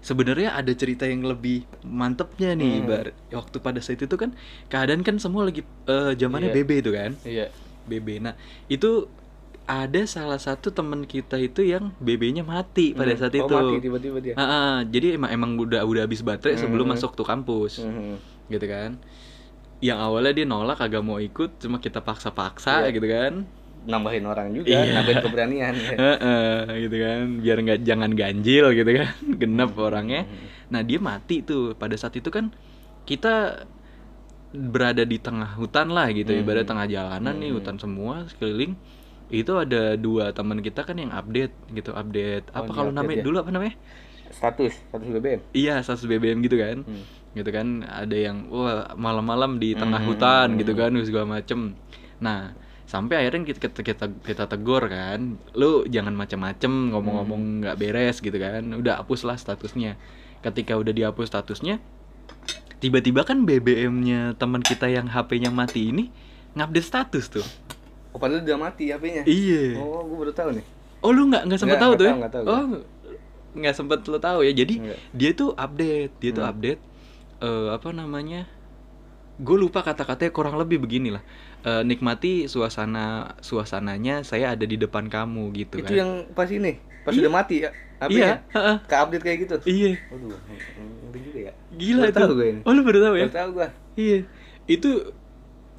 sebenarnya 0.00 0.56
ada 0.56 0.72
cerita 0.72 1.04
yang 1.04 1.22
lebih 1.22 1.64
mantepnya 1.84 2.52
nih 2.52 2.80
Hmm. 2.80 2.88
bar 2.88 3.06
waktu 3.30 3.56
pada 3.58 3.78
saat 3.78 4.00
itu 4.00 4.16
kan 4.16 4.32
keadaan 4.66 5.00
kan 5.00 5.16
semua 5.16 5.44
lagi 5.44 5.60
eh, 5.86 6.12
zamannya 6.16 6.50
Iya. 6.50 6.56
BB 6.58 6.70
itu 6.80 6.90
kan 6.90 7.10
iya 7.22 7.46
BB 7.84 8.08
nah 8.18 8.34
itu 8.66 9.08
ada 9.64 10.02
salah 10.02 10.40
satu 10.40 10.74
temen 10.74 11.04
kita 11.04 11.38
itu 11.38 11.62
yang 11.62 11.94
BB-nya 11.96 12.42
mati 12.42 12.90
pada 12.90 13.14
Hmm. 13.14 13.20
saat 13.20 13.32
Oh, 13.34 13.46
itu 13.46 13.54
mati 13.54 13.74
tiba-tiba 13.78 14.18
dia 14.18 14.34
Ah, 14.34 14.42
ah, 14.42 14.76
jadi 14.82 15.14
emang 15.14 15.30
emang 15.30 15.50
udah 15.56 15.84
udah 15.84 16.02
habis 16.02 16.20
baterai 16.20 16.58
sebelum 16.58 16.88
Hmm. 16.88 16.96
masuk 16.96 17.14
tuh 17.14 17.22
kampus 17.22 17.78
Hmm. 17.78 18.18
gitu 18.48 18.66
kan 18.66 18.98
yang 19.78 19.96
awalnya 19.96 20.32
dia 20.34 20.44
nolak 20.44 20.76
kagak 20.76 21.00
mau 21.00 21.16
ikut 21.16 21.56
cuma 21.56 21.78
kita 21.78 22.00
paksa-paksa 22.00 22.84
Iya. 22.84 22.90
gitu 22.92 23.06
kan 23.06 23.32
nambahin 23.82 24.24
orang 24.24 24.52
juga, 24.52 24.84
Iya. 24.84 24.92
nambahin 24.92 25.18
keberanian. 25.20 25.74
ya. 25.74 25.96
Gitu 26.76 26.96
kan 26.96 27.20
biar 27.40 27.56
nggak 27.60 27.80
jangan 27.80 28.10
ganjil 28.12 28.66
gitu 28.72 28.90
kan 28.92 29.08
genap 29.40 29.72
orangnya 29.76 30.24
Hmm. 30.24 30.48
nah 30.70 30.80
dia 30.80 30.98
mati 30.98 31.40
tuh 31.40 31.74
pada 31.74 31.96
saat 31.96 32.14
itu 32.14 32.28
kan 32.28 32.52
kita 33.02 33.64
berada 34.50 35.06
di 35.06 35.16
tengah 35.16 35.54
hutan 35.54 35.94
lah 35.94 36.10
gitu 36.10 36.34
Hmm. 36.34 36.42
ibarat 36.42 36.66
tengah 36.66 36.86
jalanan 36.86 37.34
nih 37.38 37.50
Hmm. 37.50 37.56
hutan 37.62 37.76
semua 37.78 38.26
sekeliling 38.26 38.74
itu 39.30 39.52
ada 39.54 39.94
dua 39.94 40.34
teman 40.34 40.58
kita 40.58 40.82
kan 40.82 40.98
yang 40.98 41.14
update 41.14 41.54
gitu 41.70 41.94
update 41.94 42.50
Oh, 42.50 42.66
apa 42.66 42.70
kalau 42.74 42.90
namanya 42.90 43.22
ya? 43.22 43.24
dulu 43.24 43.36
apa 43.38 43.50
namanya 43.50 43.74
Status, 44.30 44.78
status 44.86 45.06
BBM. 45.08 45.40
iya 45.52 45.78
status 45.82 46.06
BBM 46.06 46.42
gitu 46.42 46.58
kan 46.58 46.82
Hmm. 46.82 47.02
gitu 47.30 47.50
kan 47.50 47.82
ada 47.82 48.14
yang 48.14 48.50
wah 48.50 48.90
malam-malam 48.94 49.58
di 49.58 49.74
tengah 49.74 50.02
Hmm. 50.02 50.10
hutan 50.10 50.48
gitu 50.58 50.74
kan 50.74 50.90
segala 51.00 51.26
macem 51.30 51.78
nah 52.18 52.50
sampai 52.90 53.22
akhirnya 53.22 53.46
kita 53.46 53.58
kita 53.62 53.80
kita, 53.84 54.04
kita 54.18 54.44
tegur 54.44 54.82
kan 54.84 55.38
lu 55.54 55.86
jangan 55.86 56.10
macem-macem 56.12 56.90
ngomong-ngomong 56.90 57.62
nggak 57.62 57.76
beres 57.76 58.18
gitu 58.18 58.34
kan 58.34 58.66
udah 58.72 58.98
hapus 58.98 59.22
lah 59.22 59.36
statusnya 59.36 59.94
ketika 60.40 60.74
udah 60.74 60.90
dihapus 60.90 61.30
statusnya 61.30 61.78
tiba-tiba 62.78 63.22
kan 63.22 63.44
BBM-nya 63.44 64.34
teman 64.34 64.58
kita 64.60 64.88
yang 64.88 65.06
HP-nya 65.06 65.48
mati 65.48 65.88
ini 65.88 66.10
ngupdate 66.52 66.82
status 66.84 67.26
tuh 67.30 67.46
Oh, 68.10 68.18
padahal 68.18 68.42
udah 68.42 68.58
mati 68.58 68.90
HP-nya. 68.90 69.22
iya 69.22 69.78
Oh, 69.78 70.02
gue 70.02 70.18
baru 70.18 70.34
tahu 70.34 70.50
nih. 70.50 70.66
oh 70.98 71.14
lu 71.14 71.30
nggak 71.30 71.46
nggak 71.46 71.60
sempet 71.60 71.78
Nggak, 71.78 71.84
tahu 71.86 71.92
nggak 71.92 72.00
tuh 72.00 72.10
tahu, 72.10 72.18
ya 72.18 72.28
tahu 72.28 72.44
oh 72.44 72.64
nggak 73.52 73.74
sempet 73.74 73.98
lu 74.04 74.18
tahu 74.18 74.38
ya 74.42 74.52
jadi 74.52 74.74
Nggak. 74.76 74.98
dia 75.14 75.30
tuh 75.32 75.50
update 75.54 76.12
dia 76.18 76.30
tuh 76.32 76.42
Hmm. 76.42 76.50
update 76.50 76.80
eh, 77.40 77.68
apa 77.70 77.88
namanya 77.92 78.40
gue 79.40 79.56
lupa 79.56 79.80
kata-katanya 79.80 80.30
kurang 80.30 80.56
lebih 80.56 80.78
beginilah 80.80 81.24
Eh, 81.60 81.84
nikmati 81.84 82.48
suasana 82.48 83.36
suasananya 83.44 84.24
saya 84.24 84.56
ada 84.56 84.64
di 84.64 84.80
depan 84.80 85.12
kamu 85.12 85.52
gitu 85.52 85.76
Itu 85.76 85.92
kan 85.92 85.92
yang 85.92 86.10
pas 86.32 86.48
ini, 86.48 86.80
pas 87.04 87.12
Iya. 87.12 87.20
udah 87.28 87.32
mati 87.32 87.56
ya 87.60 87.70
iya 88.08 88.26
HP-nya. 88.32 88.36
heeh. 88.56 88.76
Ke 88.88 88.94
update 88.96 89.24
kayak 89.24 89.38
gitu. 89.44 89.56
iya 89.68 89.92
Waduh, 90.08 90.32
ngeri 91.12 91.20
juga 91.20 91.40
ya. 91.48 91.52
gila 91.76 92.00
Baru 92.00 92.08
itu 92.08 92.16
tahu 92.16 92.32
gue 92.32 92.46
ini. 92.48 92.60
oh 92.64 92.72
lu 92.72 92.80
baru 92.80 92.98
tahu 93.04 93.14
ya 93.16 93.26
Baru 93.28 93.36
tahu 93.36 93.48
gua. 93.52 93.68
iya 93.92 94.18
itu 94.64 94.90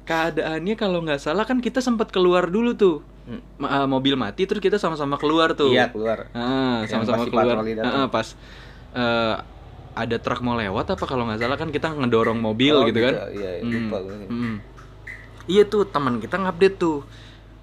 keadaannya 0.02 0.74
kalau 0.74 0.98
nggak 1.02 1.18
salah 1.18 1.46
kan 1.46 1.58
kita 1.58 1.78
sempat 1.78 2.10
keluar 2.10 2.46
dulu 2.46 2.74
tuh 2.74 2.96
Hmm. 3.22 3.38
Ma- 3.54 3.70
eh, 3.70 3.86
mobil 3.86 4.18
mati 4.18 4.50
terus 4.50 4.58
kita 4.58 4.82
sama-sama 4.82 5.14
keluar 5.14 5.54
tuh 5.54 5.70
Iya, 5.70 5.94
keluar. 5.94 6.26
Ah, 6.34 6.82
sama-sama 6.90 7.22
keluar. 7.30 7.62
Heeh, 7.62 8.06
pas 8.10 8.34
eh, 8.94 9.34
ada 9.94 10.16
truk 10.16 10.40
mau 10.40 10.54
lewat 10.54 10.86
apa 10.90 11.04
kalau 11.04 11.24
nggak 11.24 11.38
salah 11.38 11.54
kan 11.54 11.68
kita 11.68 11.90
ngedorong 11.90 12.38
mobil 12.38 12.74
Oh, 12.74 12.84
gitu, 12.84 13.00
kan. 13.02 13.14
Iya, 13.28 13.28
iya, 13.30 13.50
Hmm, 13.60 13.72
lupa 13.86 13.98
gue. 14.00 14.16
hmm. 14.26 14.54
Iya 15.44 15.62
tuh 15.64 15.82
teman 15.84 16.16
kita 16.16 16.36
ngupdate 16.36 16.76
tuh. 16.76 17.04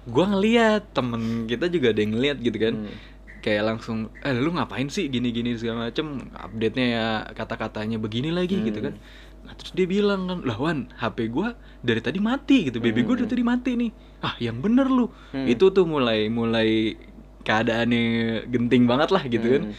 Gua 0.04 0.26
ngeliat 0.26 0.90
temen 0.90 1.22
kita 1.44 1.66
juga 1.66 1.90
ada 1.90 2.00
yang 2.00 2.12
ngeliat 2.12 2.38
gitu 2.38 2.56
kan. 2.56 2.74
Hmm. 2.80 2.94
Kayak 3.40 3.62
langsung, 3.66 3.98
eh 4.20 4.36
lu 4.36 4.50
ngapain 4.50 4.86
sih 4.86 5.08
gini-gini 5.08 5.56
segala 5.56 5.88
macem 5.88 6.28
Update-nya 6.30 6.86
ya 6.86 7.06
kata-katanya 7.32 7.96
begini 7.96 8.28
lagi 8.28 8.54
Hmm. 8.54 8.66
gitu 8.66 8.80
kan 8.82 8.94
Nah 9.40 9.56
terus 9.56 9.72
dia 9.72 9.88
bilang 9.88 10.28
kan, 10.28 10.38
lah 10.42 10.54
Wan 10.54 10.92
HP 10.94 11.18
gua 11.28 11.52
dari 11.80 11.98
tadi 11.98 12.20
mati 12.20 12.68
gitu 12.68 12.76
BB 12.78 13.00
gua 13.00 13.16
dari 13.16 13.30
tadi 13.30 13.40
mati 13.42 13.72
nih 13.74 13.90
Ah 14.20 14.36
yang 14.38 14.60
bener 14.60 14.86
lu 14.86 15.08
Hmm. 15.32 15.48
Itu 15.48 15.68
tuh 15.70 15.82
mulai, 15.84 16.28
mulai 16.28 17.00
keadaannya 17.40 18.04
genting 18.46 18.84
banget 18.84 19.08
lah 19.08 19.22
gitu 19.24 19.46
kan 19.48 19.62
Hmm. 19.64 19.74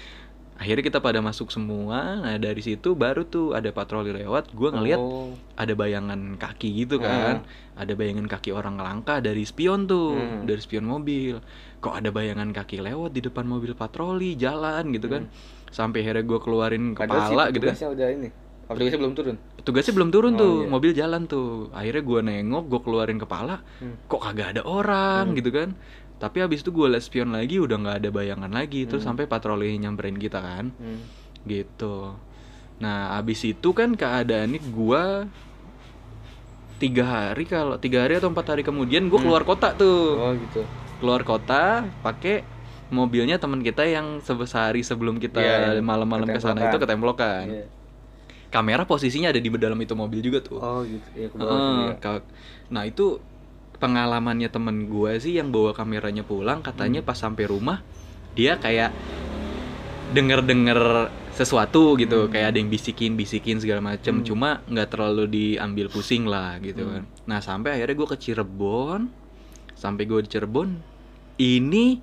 Akhirnya 0.62 0.84
kita 0.86 1.00
pada 1.00 1.18
masuk 1.20 1.50
semua 1.50 2.22
nah 2.22 2.38
dari 2.38 2.62
situ 2.62 2.94
baru 2.94 3.26
tuh 3.26 3.52
ada 3.52 3.70
patroli 3.70 4.14
lewat 4.14 4.54
gue 4.54 4.70
ngeliat 4.70 4.96
Oh. 4.96 5.34
ada 5.56 5.74
bayangan 5.74 6.38
kaki 6.38 6.70
gitu 6.80 7.02
kan 7.02 7.42
ada 7.74 7.92
bayangan 7.92 8.30
kaki 8.30 8.52
orang 8.52 8.78
langka 8.78 9.18
dari 9.18 9.42
spion 9.42 9.84
tuh 9.84 10.14
Hmm. 10.14 10.46
dari 10.46 10.62
spion 10.62 10.86
mobil 10.86 11.42
kok 11.78 11.94
ada 11.94 12.10
bayangan 12.10 12.54
kaki 12.54 12.78
lewat 12.80 13.10
di 13.10 13.22
depan 13.22 13.44
mobil 13.44 13.74
patroli 13.74 14.36
jalan 14.36 14.94
gitu 14.94 15.10
kan 15.10 15.26
sampai 15.68 16.06
akhirnya 16.06 16.22
gue 16.22 16.40
keluarin 16.40 16.84
Hmm. 16.88 17.00
Padahal 17.00 17.26
kepala 17.26 17.44
si 17.44 17.52
gitu 17.52 17.66
kan 17.66 17.76
udah 17.92 18.10
ini. 18.12 18.30
Oh, 18.62 18.76
petugasnya 18.78 19.00
belum 19.00 19.14
turun. 19.14 19.36
petugasnya 19.58 19.94
belum 19.94 20.10
turun 20.10 20.34
Oh, 20.34 20.40
tuh 20.40 20.54
iya. 20.58 20.70
mobil 20.70 20.92
jalan 20.94 21.22
tuh 21.26 21.48
akhirnya 21.72 22.02
gue 22.02 22.20
nengok 22.24 22.64
gue 22.66 22.80
keluarin 22.82 23.18
kepala 23.18 23.60
Hmm. 23.78 23.98
kok 24.06 24.22
kagak 24.22 24.48
ada 24.54 24.62
orang 24.64 25.34
gitu 25.34 25.50
kan 25.50 25.74
tapi 26.22 26.38
habis 26.46 26.62
itu 26.62 26.70
gue 26.70 26.88
liat 26.94 27.02
spion 27.02 27.34
lagi 27.34 27.58
udah 27.58 27.78
nggak 27.82 27.98
ada 28.06 28.10
bayangan 28.14 28.52
lagi 28.54 28.86
terus 28.86 29.02
sampai 29.02 29.26
patroli 29.26 29.74
nyamperin 29.82 30.18
kita 30.22 30.40
kan 30.40 30.66
Hmm. 30.78 31.02
gitu 31.50 32.14
nah 32.82 33.18
abis 33.18 33.46
itu 33.46 33.70
kan 33.74 33.94
keadaannya 33.98 34.62
gua 34.74 35.26
tiga 36.82 37.06
hari 37.06 37.46
kalau 37.46 37.78
tiga 37.78 38.06
hari 38.06 38.18
atau 38.18 38.30
empat 38.34 38.58
hari 38.58 38.62
kemudian 38.66 39.06
gue 39.06 39.20
keluar 39.22 39.46
kota 39.46 39.74
tuh 39.78 40.18
Oh, 40.18 40.34
gitu. 40.34 40.62
keluar 40.98 41.22
kota 41.22 41.86
pakai 42.02 42.42
mobilnya 42.90 43.38
teman 43.38 43.62
kita 43.62 43.86
yang 43.86 44.18
sehari 44.26 44.82
sebelum 44.82 45.22
kita 45.22 45.40
Iya, 45.42 45.78
yang 45.78 45.86
malam-malam 45.86 46.26
ke 46.26 46.42
sana 46.42 46.70
itu 46.70 46.78
ketemplokan 46.82 47.46
Iya. 47.54 47.66
kamera 48.50 48.84
posisinya 48.90 49.30
ada 49.30 49.40
di 49.40 49.50
dalam 49.62 49.78
itu 49.78 49.94
mobil 49.94 50.20
juga 50.26 50.42
tuh 50.42 50.58
Oh, 50.58 50.82
gitu. 50.90 51.08
Iya, 51.14 51.28
Heeh, 51.32 51.62
sini 51.70 51.84
ya. 51.94 52.20
nah 52.74 52.84
itu 52.90 53.22
pengalamannya 53.82 54.48
temen 54.48 54.86
gue 54.86 55.18
sih 55.18 55.42
yang 55.42 55.50
bawa 55.50 55.74
kameranya 55.74 56.22
pulang 56.22 56.62
Hmm. 56.62 56.68
katanya 56.70 57.02
pas 57.02 57.18
sampai 57.18 57.50
rumah 57.50 57.82
dia 58.38 58.56
kayak 58.56 58.94
denger-denger 60.12 61.10
sesuatu 61.32 61.96
gitu 61.96 62.28
Hmm. 62.28 62.32
kayak 62.32 62.48
ada 62.54 62.58
yang 62.60 62.70
bisikin 62.70 63.16
bisikin 63.16 63.58
segala 63.58 63.80
macem 63.82 64.22
cuma 64.22 64.60
nggak 64.68 64.88
terlalu 64.92 65.26
diambil 65.26 65.88
pusing 65.88 66.28
lah 66.28 66.60
gitu 66.60 66.84
Hmm. 66.84 66.94
kan 66.94 67.04
nah 67.26 67.40
sampai 67.40 67.80
akhirnya 67.80 67.96
gue 67.96 68.08
ke 68.12 68.18
Cirebon 68.20 69.02
sampai 69.74 70.04
gue 70.06 70.20
di 70.22 70.30
Cirebon 70.30 70.70
ini 71.40 71.98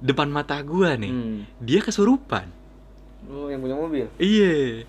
depan 0.00 0.26
mata 0.28 0.58
gue 0.60 0.90
nih 0.98 1.12
Hmm. 1.12 1.38
dia 1.62 1.80
kesurupan 1.80 2.66
Oh, 3.24 3.48
yang 3.48 3.64
punya 3.64 3.72
mobil. 3.72 4.04
Iya. 4.20 4.84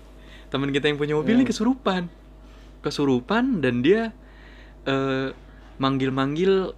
Teman 0.52 0.68
kita 0.68 0.92
yang 0.92 1.00
punya 1.00 1.16
mobil 1.16 1.32
Hmm. 1.32 1.40
nih 1.40 1.48
kesurupan. 1.48 2.04
Kesurupan 2.84 3.64
dan 3.64 3.80
dia 3.80 4.12
eh 4.84 5.32
manggil-manggil 5.82 6.74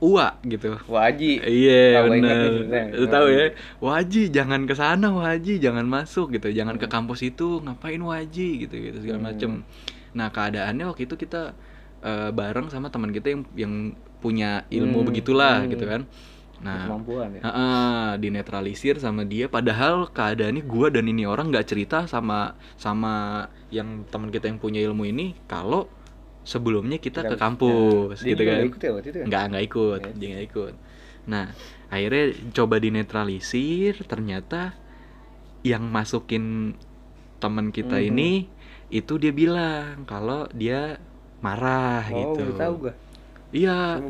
Ua 0.00 0.32
gitu. 0.48 0.80
Waji. 0.88 1.44
Iya 1.44 2.08
ceritanya. 2.08 2.96
Lu 2.96 3.04
tahu 3.04 3.26
ya, 3.28 3.52
Waji 3.84 4.32
jangan 4.32 4.64
ke 4.64 4.72
sana 4.72 5.12
Waji, 5.12 5.60
jangan 5.60 5.84
masuk 5.84 6.32
gitu, 6.40 6.48
jangan 6.56 6.80
ke 6.80 6.88
kampus 6.88 7.20
itu, 7.20 7.60
ngapain 7.60 8.00
Waji 8.00 8.64
gitu 8.64 8.74
gitu 8.80 8.96
segala 9.04 9.20
Hmm. 9.20 9.28
macem. 9.28 9.50
Nah 10.16 10.32
keadaannya 10.32 10.88
waktu 10.88 11.04
itu 11.04 11.20
kita 11.20 11.52
eh, 12.00 12.32
bareng 12.32 12.72
sama 12.72 12.88
teman 12.88 13.12
kita 13.12 13.28
yang 13.28 13.42
yang 13.52 13.74
punya 14.24 14.64
ilmu 14.72 15.04
Hmm, 15.04 15.08
begitulah 15.12 15.68
hmm. 15.68 15.76
gitu 15.76 15.84
kan. 15.84 16.08
Nah, 16.60 16.88
Kemampuan 16.88 17.28
ya. 17.36 17.40
Heeh, 17.44 18.08
dinetralisir 18.20 18.96
sama 19.00 19.24
dia 19.24 19.48
padahal 19.48 20.08
keadaannya 20.12 20.64
gua 20.64 20.88
dan 20.92 21.08
ini 21.08 21.24
orang 21.24 21.48
nggak 21.52 21.68
cerita 21.68 22.04
sama 22.08 22.56
sama 22.76 23.44
yang 23.72 24.04
teman 24.08 24.28
kita 24.32 24.48
yang 24.48 24.60
punya 24.60 24.80
ilmu 24.84 25.08
ini 25.08 25.36
kalau 25.44 25.88
sebelumnya 26.42 26.96
kita 26.96 27.20
ke 27.22 27.36
kampus 27.36 28.24
Dia 28.24 28.32
gitu 28.32 28.42
kan 28.42 28.54
nggak 28.56 28.68
ikut 28.72 28.80
ya 28.80 28.90
waktu 28.96 29.08
itu 29.12 29.18
ya? 29.20 29.26
nggak 29.28 29.42
nggak 29.52 29.64
ikut 29.68 30.00
Ya. 30.00 30.10
dia 30.16 30.28
nggak 30.34 30.46
ikut 30.50 30.74
nah 31.28 31.44
akhirnya 31.92 32.24
coba 32.56 32.76
dinetralisir 32.80 33.94
ternyata 34.08 34.72
yang 35.60 35.84
masukin 35.86 36.74
teman 37.40 37.68
kita 37.72 38.00
Mhm. 38.00 38.08
ini 38.12 38.30
itu 38.88 39.20
dia 39.20 39.32
bilang 39.32 40.08
kalau 40.08 40.48
dia 40.52 40.96
marah 41.40 42.04
Oh, 42.08 42.16
gitu 42.36 42.56
tahu 42.56 42.74
gua. 42.88 42.92
iya. 43.52 44.00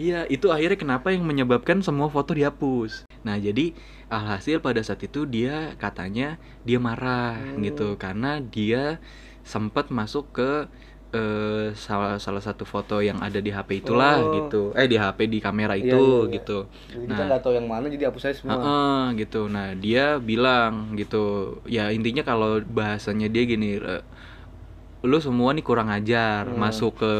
Iya, 0.00 0.24
itu 0.26 0.48
akhirnya 0.48 0.80
kenapa 0.80 1.12
yang 1.12 1.22
menyebabkan 1.22 1.84
semua 1.84 2.08
foto 2.08 2.32
dihapus. 2.32 3.04
Nah, 3.22 3.36
jadi 3.36 3.76
alhasil 4.08 4.58
pada 4.64 4.80
saat 4.80 5.04
itu 5.04 5.28
dia 5.28 5.76
katanya 5.76 6.40
dia 6.64 6.80
marah 6.80 7.36
Hmm. 7.38 7.60
gitu 7.60 7.94
karena 8.00 8.40
dia 8.40 8.98
sempat 9.44 9.92
masuk 9.92 10.32
ke 10.32 10.66
eh, 11.12 11.76
salah 11.76 12.16
salah 12.16 12.40
satu 12.40 12.64
foto 12.64 12.98
yang 12.98 13.20
ada 13.20 13.36
di 13.36 13.52
HP 13.52 13.84
itulah 13.84 14.16
Oh. 14.18 14.32
gitu. 14.32 14.62
Eh 14.72 14.88
di 14.88 14.96
HP 14.96 15.28
di 15.28 15.38
kamera 15.38 15.76
Iya, 15.76 15.84
itu 15.84 16.00
iya, 16.00 16.16
iya. 16.24 16.32
gitu. 16.32 16.58
Jadi 16.88 17.04
kita 17.04 17.12
Nah. 17.14 17.26
nggak 17.28 17.42
tahu 17.44 17.52
yang 17.52 17.68
mana 17.68 17.86
jadi 17.86 18.04
hapus 18.08 18.22
aja 18.24 18.34
semua. 18.34 18.52
Heeh, 18.56 19.02
gitu. 19.20 19.40
Nah, 19.46 19.68
dia 19.74 20.16
bilang 20.16 20.96
gitu. 20.96 21.24
Ya 21.68 21.92
intinya 21.92 22.22
kalau 22.22 22.64
bahasanya 22.64 23.28
dia 23.28 23.44
gini, 23.44 23.76
"Eh, 23.76 24.02
lu 25.02 25.18
semua 25.18 25.52
nih 25.52 25.60
kurang 25.60 25.90
ajar 25.90 26.46
Hmm. 26.46 26.56
masuk 26.56 26.96
ke 26.96 27.12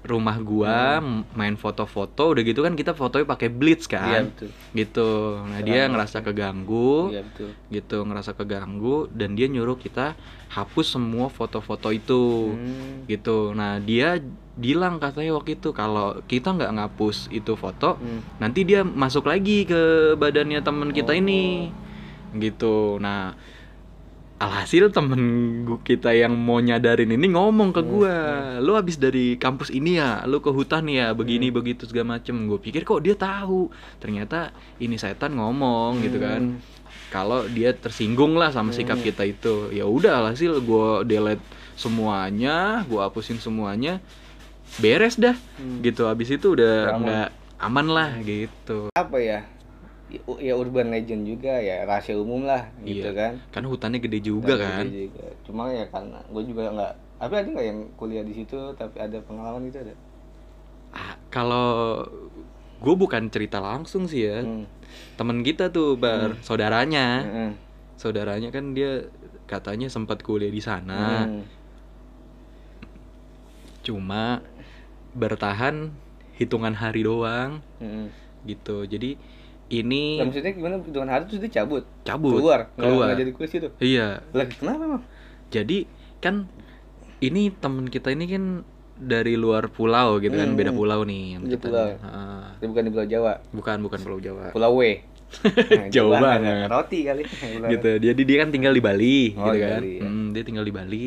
rumah 0.00 0.40
gua 0.40 0.96
m- 0.98 1.28
main 1.34 1.52
foto-foto 1.54 2.32
udah 2.32 2.40
gitu 2.40 2.60
kan 2.60 2.72
kita 2.72 2.92
fotonya 2.92 3.28
pakai 3.28 3.48
blitz 3.48 3.84
Iya, 3.84 3.92
kan 3.92 4.22
betul. 4.26 4.48
gitu 4.72 5.08
nah 5.42 5.60
dia 5.60 5.84
ngerasa 5.86 6.18
keganggu 6.20 7.12
Iya, 7.12 7.20
betul. 7.22 7.50
gitu 7.68 7.96
ngerasa 8.02 8.32
keganggu 8.32 9.08
dan 9.10 9.36
dia 9.36 9.44
nyuruh 9.46 9.76
kita 9.76 10.16
hapus 10.48 10.96
semua 10.96 11.28
foto-foto 11.28 11.90
itu 11.90 12.22
Hmm. 12.50 13.04
gitu 13.06 13.52
nah 13.52 13.76
dia 13.78 14.16
bilang 14.56 14.96
katanya 14.96 15.32
waktu 15.32 15.54
itu 15.54 15.70
kalau 15.70 16.20
kita 16.24 16.48
nggak 16.50 16.72
ngapus 16.72 17.28
itu 17.30 17.52
foto 17.54 17.94
Hmm. 17.94 18.24
nanti 18.36 18.64
dia 18.64 18.80
masuk 18.80 19.24
lagi 19.24 19.64
ke 19.64 19.80
badannya 20.16 20.60
teman 20.60 20.90
kita 20.90 21.12
Oh. 21.12 21.20
ini 21.20 21.68
gitu 22.32 22.96
nah 22.96 23.36
alhasil 24.40 24.88
temen 24.88 25.20
gua 25.62 25.76
kita 25.78 26.10
yang 26.10 26.32
mau 26.32 26.58
nyadarin 26.58 27.12
ini 27.12 27.28
ngomong 27.28 27.70
ke 27.70 27.80
Hmm, 27.80 27.90
gua 27.90 28.16
lu 28.56 28.72
habis 28.72 28.96
dari 28.96 29.36
kampus 29.36 29.68
ini 29.68 30.00
ya 30.00 30.24
lu 30.24 30.40
ke 30.40 30.48
hutan 30.48 30.88
ya 30.88 31.12
begini 31.12 31.52
Hmm. 31.52 31.60
begitu 31.60 31.84
segala 31.84 32.16
macem 32.16 32.48
gue 32.48 32.56
pikir 32.56 32.82
kok 32.82 33.04
dia 33.04 33.12
tahu 33.12 33.68
ternyata 34.00 34.48
ini 34.76 34.96
setan 34.96 35.36
ngomong 35.36 36.00
gitu 36.00 36.16
kan 36.18 36.56
Hmm. 36.56 36.64
kalau 37.08 37.44
dia 37.44 37.76
tersinggung 37.76 38.32
lah 38.32 38.48
sama 38.48 38.72
sikap 38.72 38.96
Hmm. 38.96 39.04
kita 39.04 39.28
itu 39.28 39.68
ya 39.70 39.84
udah 39.84 40.24
alhasil 40.24 40.56
gue 40.56 40.90
delete 41.04 41.44
semuanya 41.76 42.80
gue 42.82 42.96
hapusin 42.96 43.36
semuanya 43.36 44.00
beres 44.76 45.20
dah 45.20 45.36
Hmm. 45.60 45.84
gitu 45.84 46.08
habis 46.08 46.32
itu 46.32 46.56
udah 46.56 46.74
Aman. 46.90 47.00
nggak 47.04 47.28
aman 47.60 47.86
lah 47.86 48.10
gitu 48.22 48.88
apa 48.90 49.16
ya 49.20 49.44
ya- 50.10 50.54
urban 50.54 50.88
legend 50.88 51.22
juga 51.24 51.54
ya 51.54 51.82
rahasia 51.82 52.14
umum 52.14 52.42
lah 52.42 52.66
gitu 52.80 53.06
Iya. 53.06 53.12
kan 53.12 53.32
karena 53.50 53.68
hutannya 53.68 53.98
gede 53.98 54.18
juga 54.20 54.52
Dan 54.52 54.60
kan 54.60 54.84
gede 54.84 55.02
juga. 55.06 55.26
cuma 55.42 55.62
ya 55.68 55.84
karena 55.86 56.18
gue 56.24 56.42
juga 56.44 56.62
nggak 56.68 56.92
tapi 57.16 57.34
ada 57.36 57.48
nggak 57.48 57.66
yang 57.66 57.80
kuliah 57.94 58.22
di 58.22 58.34
situ 58.34 58.58
tapi 58.74 58.96
ada 58.96 59.18
pengalaman 59.20 59.64
itu 59.64 59.78
ada 59.78 59.94
Ah, 60.90 61.14
kalau 61.28 62.02
gue 62.76 62.94
bukan 62.96 63.28
cerita 63.28 63.58
langsung 63.58 64.04
sih 64.04 64.24
ya 64.24 64.40
Hmm. 64.40 64.66
temen 65.14 65.40
kita 65.40 65.68
tuh 65.68 65.94
bar 65.94 66.34
saudaranya 66.40 67.06
Hmm. 67.22 67.52
saudaranya 67.94 68.48
kan 68.48 68.72
dia 68.72 69.06
katanya 69.44 69.86
sempat 69.86 70.20
kuliah 70.20 70.48
di 70.48 70.58
sana 70.58 71.24
Hmm. 71.24 71.44
cuma 73.80 74.44
bertahan 75.12 75.90
hitungan 76.34 76.72
hari 76.72 77.02
doang 77.02 77.60
Hmm. 77.76 78.08
gitu 78.42 78.84
jadi 78.84 79.16
ini 79.70 80.18
Lah, 80.18 80.26
maksudnya 80.26 80.50
gimana? 80.50 80.74
Hitungan 80.78 81.08
hari 81.08 81.24
terus 81.24 81.40
dia 81.40 81.52
cabut. 81.56 81.84
Cabut. 82.02 82.34
Keluar. 82.36 82.60
Keluar. 82.74 83.06
nggak 83.08 83.18
jadi 83.18 83.32
kuliah 83.32 83.50
situ. 83.50 83.68
Iya. 83.78 84.06
Lagi 84.30 84.54
kenapa 84.54 84.82
emang? 84.84 85.02
Jadi 85.48 85.78
kan 86.18 86.50
ini 87.18 87.52
temen 87.52 87.86
kita 87.86 88.10
ini 88.10 88.24
kan 88.26 88.44
dari 88.96 89.32
luar 89.32 89.68
pulau 89.68 90.18
gitu 90.18 90.34
kan 90.34 90.52
Hmm. 90.52 90.58
beda 90.58 90.70
pulau 90.70 91.00
nih 91.02 91.40
Beda 91.40 91.56
pulau. 91.56 91.88
dia 92.52 92.68
bukan 92.68 92.82
di 92.82 92.90
Pulau 92.90 93.06
Jawa. 93.06 93.32
Bukan 93.50 93.76
bukan 93.80 93.98
pulau 93.98 94.18
Jawa. 94.18 94.44
Pulau 94.50 94.72
W. 94.74 94.82
Nah, 95.30 95.86
Jauh 95.94 96.10
banget. 96.12 96.66
roti 96.66 96.98
kali. 97.02 97.22
Gitu. 97.72 97.90
Jadi 98.02 98.22
dia 98.26 98.36
kan 98.36 98.50
tinggal 98.50 98.72
di 98.72 98.82
Bali 98.82 99.32
Oh, 99.32 99.48
gitu 99.48 99.58
kan. 99.62 99.80
Bali, 99.80 99.94
ya. 99.96 100.02
Hmm, 100.02 100.26
dia 100.30 100.42
tinggal 100.42 100.66
di 100.66 100.74
Bali. 100.74 101.06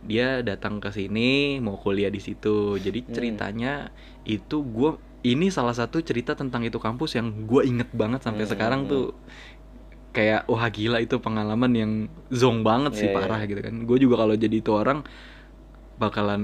Dia 0.00 0.40
datang 0.40 0.78
ke 0.78 0.88
sini 0.88 1.58
mau 1.58 1.74
kuliah 1.74 2.08
di 2.08 2.18
situ. 2.18 2.78
Jadi 2.78 3.02
Hmm. 3.02 3.12
ceritanya 3.12 3.90
itu 4.22 4.62
gue 4.62 4.94
ini 5.28 5.52
salah 5.52 5.72
satu 5.72 6.00
cerita 6.00 6.32
tentang 6.32 6.64
itu 6.64 6.78
kampus 6.78 7.18
yang 7.18 7.44
gue 7.44 7.62
inget 7.64 7.90
banget 7.92 8.20
sampai 8.22 8.44
Hmm, 8.44 8.52
sekarang 8.52 8.80
hmm. 8.84 8.90
tuh. 8.90 9.06
kayak 10.08 10.48
wah 10.48 10.66
gila 10.66 10.98
itu 10.98 11.20
pengalaman 11.20 11.72
yang 11.72 11.92
zong 12.32 12.64
banget 12.64 12.96
sih 12.96 13.06
Iya, 13.06 13.12
iya. 13.12 13.18
parah 13.22 13.40
gitu 13.44 13.60
kan. 13.60 13.74
Gue 13.86 13.98
juga 14.00 14.18
kalau 14.18 14.34
jadi 14.34 14.56
itu 14.58 14.72
orang 14.72 15.04
bakalan 15.98 16.42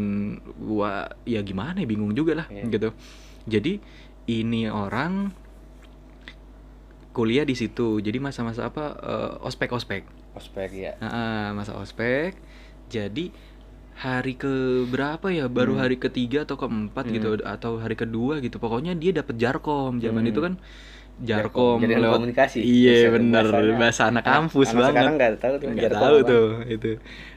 gua 0.59 1.11
ya 1.25 1.41
gimana 1.41 1.79
ya 1.79 1.89
bingung 1.89 2.13
juga 2.13 2.45
lah 2.45 2.47
Iya. 2.53 2.71
gitu. 2.71 2.89
Jadi 3.47 3.73
ini 4.27 4.69
orang 4.69 5.33
kuliah 7.11 7.47
di 7.47 7.55
situ. 7.55 7.99
Jadi 7.99 8.19
masa-masa 8.19 8.69
apa 8.69 8.85
eh, 9.01 9.33
ospek 9.47 9.71
ospek 9.73 10.03
ospek 10.35 10.71
ya 10.75 10.93
Ah, 11.01 11.55
masa 11.55 11.75
ospek. 11.79 12.35
Jadi 12.91 13.31
hari 13.95 14.35
ke 14.35 14.51
berapa 14.85 15.31
ya 15.31 15.47
baru 15.47 15.79
Hmm. 15.79 15.83
hari 15.83 15.97
ketiga 15.97 16.43
atau 16.43 16.57
keempat 16.57 17.05
Hmm. 17.07 17.15
gitu 17.15 17.29
atau 17.41 17.79
hari 17.79 17.95
kedua 17.95 18.39
gitu 18.39 18.59
pokoknya 18.59 18.93
dia 18.93 19.15
dapet 19.15 19.39
jarkom 19.39 19.99
zaman 19.99 20.23
Hmm. 20.23 20.31
itu 20.31 20.41
kan 20.41 20.55
jarkom 21.17 21.79
lewat 21.79 22.19
komunikasi 22.19 22.59
iya 22.59 23.07
bener 23.07 23.47
bahasa 23.79 24.11
anak 24.11 24.27
kampus 24.27 24.75
anak 24.75 24.79
banget 24.81 24.91
sekarang 24.91 25.15
nggak 25.15 25.33
tahu 25.39 25.55
tuh 25.55 25.69
nggak 25.71 25.93
tahu 25.95 26.17
apa. 26.19 26.27
tuh 26.27 26.49
itu 26.67 26.91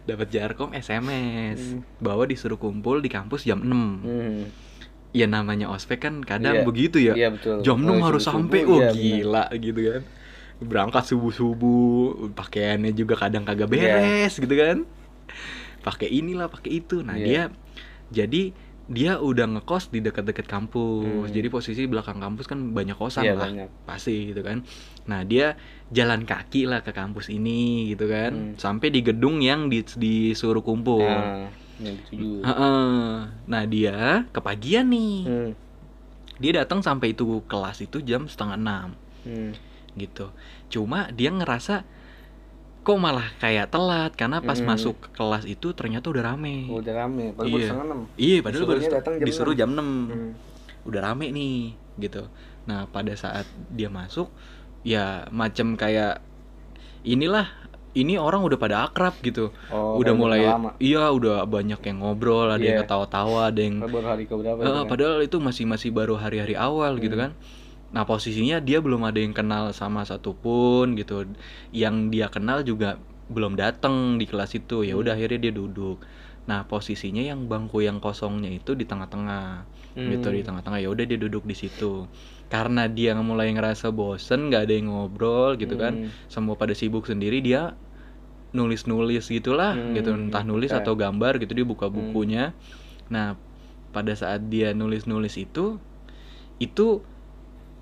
dapat 0.04 0.28
jarkom 0.28 0.70
SMS 0.74 1.60
Hmm. 1.78 1.86
bahwa 2.02 2.24
disuruh 2.26 2.58
kumpul 2.58 3.00
di 3.00 3.10
kampus 3.10 3.46
jam 3.46 3.62
6 3.62 4.02
Hmm. 4.02 4.50
ya 5.14 5.26
namanya 5.26 5.70
ospek 5.70 6.02
kan 6.02 6.26
kadang 6.26 6.62
Iya. 6.62 6.66
begitu 6.66 6.98
ya 6.98 7.14
iya 7.14 7.30
betul 7.30 7.62
jam 7.62 7.78
6 7.78 7.96
Oh, 7.96 8.02
harus 8.04 8.26
subuh-subuh, 8.26 8.50
sampai 8.50 8.60
oh 8.66 8.82
iya, 8.82 8.90
bener. 8.90 8.98
gila 8.98 9.46
gitu 9.56 9.80
kan 9.86 10.02
berangkat 10.58 11.04
subuh 11.06 11.30
subuh 11.32 11.96
pakaiannya 12.34 12.92
juga 12.92 13.14
kadang 13.16 13.46
kagak 13.46 13.70
Iya. 13.70 13.94
beres 13.94 14.34
gitu 14.36 14.56
kan 14.58 14.78
pakai 15.88 16.12
inilah 16.12 16.48
pakai 16.48 16.72
itu 16.78 17.00
nah 17.00 17.16
Iya. 17.16 17.24
dia 17.24 17.42
jadi 18.10 18.44
dia 18.88 19.20
udah 19.20 19.48
ngekos 19.50 19.88
di 19.90 20.00
dekat-dekat 20.00 20.44
kampus 20.46 21.28
Hmm. 21.28 21.34
jadi 21.34 21.48
posisi 21.48 21.84
belakang 21.86 22.20
kampus 22.20 22.44
kan 22.46 22.72
banyak 22.72 22.96
kosan 22.96 23.24
Iya, 23.24 23.36
lah 23.36 23.48
banyak. 23.48 23.70
pasti 23.84 24.32
gitu 24.32 24.40
kan 24.42 24.64
nah 25.04 25.24
dia 25.24 25.56
jalan 25.90 26.24
kaki 26.24 26.64
lah 26.64 26.80
ke 26.82 26.92
kampus 26.92 27.28
ini 27.30 27.88
gitu 27.90 28.08
kan 28.08 28.32
Hmm. 28.32 28.54
sampai 28.56 28.88
di 28.90 29.00
gedung 29.02 29.40
yang 29.40 29.68
di- 29.68 29.84
disuruh 29.94 30.60
kumpul 30.62 31.04
nah 31.04 31.52
nah 33.46 33.64
dia 33.66 34.26
kepagian 34.30 34.88
nih 34.88 35.16
hmm. 35.24 35.52
dia 36.38 36.52
datang 36.58 36.80
sampai 36.80 37.12
itu 37.12 37.24
kelas 37.44 37.82
itu 37.82 38.00
jam 38.02 38.26
setengah 38.26 38.56
enam 38.56 38.90
Hmm. 39.24 39.52
gitu 39.94 40.32
cuma 40.70 41.12
dia 41.12 41.28
ngerasa 41.30 41.84
kok 42.88 42.96
malah 42.98 43.28
kayak 43.38 43.68
telat 43.68 44.16
karena 44.16 44.40
pas 44.40 44.56
Mm-mm. 44.56 44.72
masuk 44.72 44.96
ke 44.98 45.10
kelas 45.12 45.44
itu 45.44 45.76
ternyata 45.76 46.08
udah 46.08 46.24
rame 46.26 46.72
udah 46.72 46.94
rame 46.96 47.36
baru 47.36 47.52
Iya. 47.52 47.68
setengah 47.68 47.86
enam 47.86 48.00
iya 48.16 48.38
padahal 48.40 48.64
baru 48.66 48.80
datang 48.82 49.14
jam 49.14 49.28
disuruh 49.28 49.52
6. 49.52 49.60
jam 49.60 49.70
6 49.70 49.76
Hmm. 49.76 50.32
udah 50.88 51.00
rame 51.04 51.26
nih 51.30 51.56
gitu 52.00 52.24
nah 52.64 52.88
pada 52.88 53.12
saat 53.14 53.44
dia 53.70 53.92
masuk 53.92 54.32
ya 54.82 55.28
macam 55.30 55.76
kayak 55.76 56.24
inilah 57.04 57.48
ini 57.92 58.16
orang 58.16 58.40
udah 58.40 58.56
pada 58.56 58.86
akrab 58.86 59.18
gitu 59.20 59.50
Oh, 59.68 59.98
udah 59.98 60.14
mulai 60.14 60.46
lama. 60.46 60.72
iya 60.78 61.10
udah 61.10 61.44
banyak 61.44 61.82
yang 61.82 61.98
ngobrol 62.00 62.48
ada 62.48 62.62
yang 62.62 62.78
Iya. 62.78 62.84
ketawa-tawa 62.86 63.50
ada 63.50 63.60
yang 63.60 63.82
baru 63.82 64.08
hari 64.08 64.24
ke 64.24 64.34
berapa 64.34 64.60
itu 64.60 64.70
kan? 64.70 64.86
padahal 64.86 65.20
itu 65.20 65.38
masih 65.40 65.66
masih 65.66 65.90
baru 65.90 66.16
hari-hari 66.16 66.56
awal 66.56 66.96
gitu 66.98 67.18
Hmm. 67.18 67.24
kan. 67.28 67.32
Nah 67.98 68.06
posisinya 68.06 68.62
dia 68.62 68.78
belum 68.78 69.02
ada 69.10 69.18
yang 69.18 69.34
kenal 69.34 69.74
sama 69.74 70.06
satupun 70.06 70.94
gitu. 70.94 71.26
Yang 71.74 71.96
dia 72.14 72.28
kenal 72.30 72.62
juga 72.62 73.02
belum 73.26 73.58
datang 73.58 74.22
di 74.22 74.30
kelas 74.30 74.54
itu. 74.54 74.86
Ya 74.86 74.94
udah 74.94 75.18
Hmm. 75.18 75.26
akhirnya 75.26 75.50
dia 75.50 75.54
duduk. 75.58 76.06
Nah 76.46 76.62
posisinya 76.70 77.26
yang 77.26 77.50
bangku 77.50 77.82
yang 77.82 77.98
kosongnya 77.98 78.54
itu 78.54 78.78
di 78.78 78.86
tengah-tengah 78.86 79.66
gitu 79.98 80.30
Hmm. 80.30 80.36
di 80.38 80.44
tengah-tengah. 80.46 80.78
Ya 80.78 80.94
udah 80.94 81.06
dia 81.10 81.18
duduk 81.18 81.42
di 81.50 81.58
situ. 81.58 82.06
Karena 82.54 82.86
dia 82.86 83.18
mulai 83.18 83.50
ngerasa 83.50 83.90
bosen, 83.90 84.54
nggak 84.54 84.70
ada 84.70 84.74
yang 84.78 84.94
ngobrol 84.94 85.58
gitu 85.58 85.74
kan. 85.74 86.06
Hmm. 86.06 86.14
Semua 86.30 86.54
pada 86.54 86.78
sibuk 86.78 87.10
sendiri 87.10 87.42
dia 87.42 87.74
nulis-nulis 88.54 89.28
gitulah 89.28 89.76
Hmm, 89.76 89.92
gitu 89.92 90.14
entah 90.16 90.40
nulis 90.42 90.72
buka. 90.72 90.80
atau 90.80 90.94
gambar 90.96 91.34
gitu 91.44 91.52
dia 91.52 91.68
buka 91.68 91.92
bukunya 91.92 92.56
nah 93.12 93.36
pada 93.92 94.16
saat 94.16 94.48
dia 94.48 94.72
nulis-nulis 94.72 95.36
itu 95.36 95.76
itu 96.58 97.04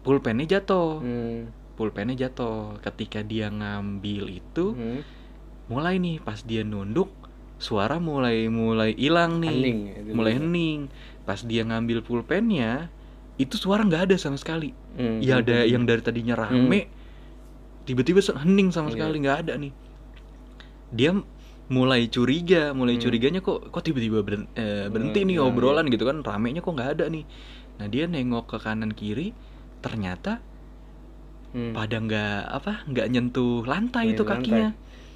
pulpennya 0.06 0.46
jatuh 0.48 1.02
Hmm. 1.02 1.50
pulpennya 1.76 2.16
jatuh 2.16 2.78
ketika 2.80 3.20
dia 3.20 3.50
ngambil 3.50 4.30
itu 4.32 4.66
Hmm. 4.72 5.02
mulai 5.66 5.98
nih 5.98 6.22
pas 6.22 6.40
dia 6.40 6.62
nunduk 6.62 7.10
suara 7.58 7.98
mulai 7.98 8.46
mulai 8.48 8.94
hilang 8.94 9.42
nih 9.42 9.50
Hening, 9.52 9.80
itu 9.98 10.12
mulai 10.14 10.32
dulu. 10.32 10.42
hening 10.46 10.80
pas 11.26 11.42
dia 11.42 11.66
ngambil 11.66 12.00
pulpennya 12.00 12.94
itu 13.36 13.58
suara 13.58 13.82
nggak 13.82 14.08
ada 14.08 14.16
sama 14.16 14.38
sekali 14.38 14.72
Hmm. 14.94 15.20
ya 15.20 15.42
ada 15.42 15.66
yang 15.66 15.84
dari 15.84 16.00
tadinya 16.00 16.38
rame 16.38 16.88
tiba-tiba 17.84 18.22
se- 18.22 18.38
hening 18.38 18.70
sama 18.70 18.88
Iya. 18.88 18.96
sekali 18.96 19.16
nggak 19.20 19.38
ada 19.42 19.54
nih 19.58 19.74
dia 20.92 21.12
mulai 21.66 22.06
curiga 22.08 22.72
mulai 22.72 22.96
Hmm. 22.96 23.04
curiganya 23.04 23.40
kok 23.42 23.68
kok 23.68 23.82
tiba-tiba 23.82 24.22
beren- 24.22 24.48
eh, 24.54 24.86
berhenti 24.86 25.20
Hmm, 25.20 25.28
nih 25.28 25.36
iya, 25.36 25.44
obrolan 25.44 25.90
gitu 25.90 26.06
kan 26.06 26.22
ramenya 26.22 26.62
kok 26.62 26.72
nggak 26.72 26.90
ada 26.94 27.06
nih 27.10 27.26
nah 27.76 27.88
dia 27.88 28.06
nengok 28.06 28.46
ke 28.48 28.58
kanan 28.62 28.94
kiri 28.94 29.34
ternyata 29.86 30.42
Hmm. 31.52 31.72
pada 31.72 31.96
nggak 31.96 32.40
apa 32.52 32.84
nggak 32.86 33.08
nyentuh 33.08 33.64
lantai 33.64 34.12
Nyentuh 34.12 34.18
itu 34.18 34.24
kakinya 34.28 34.70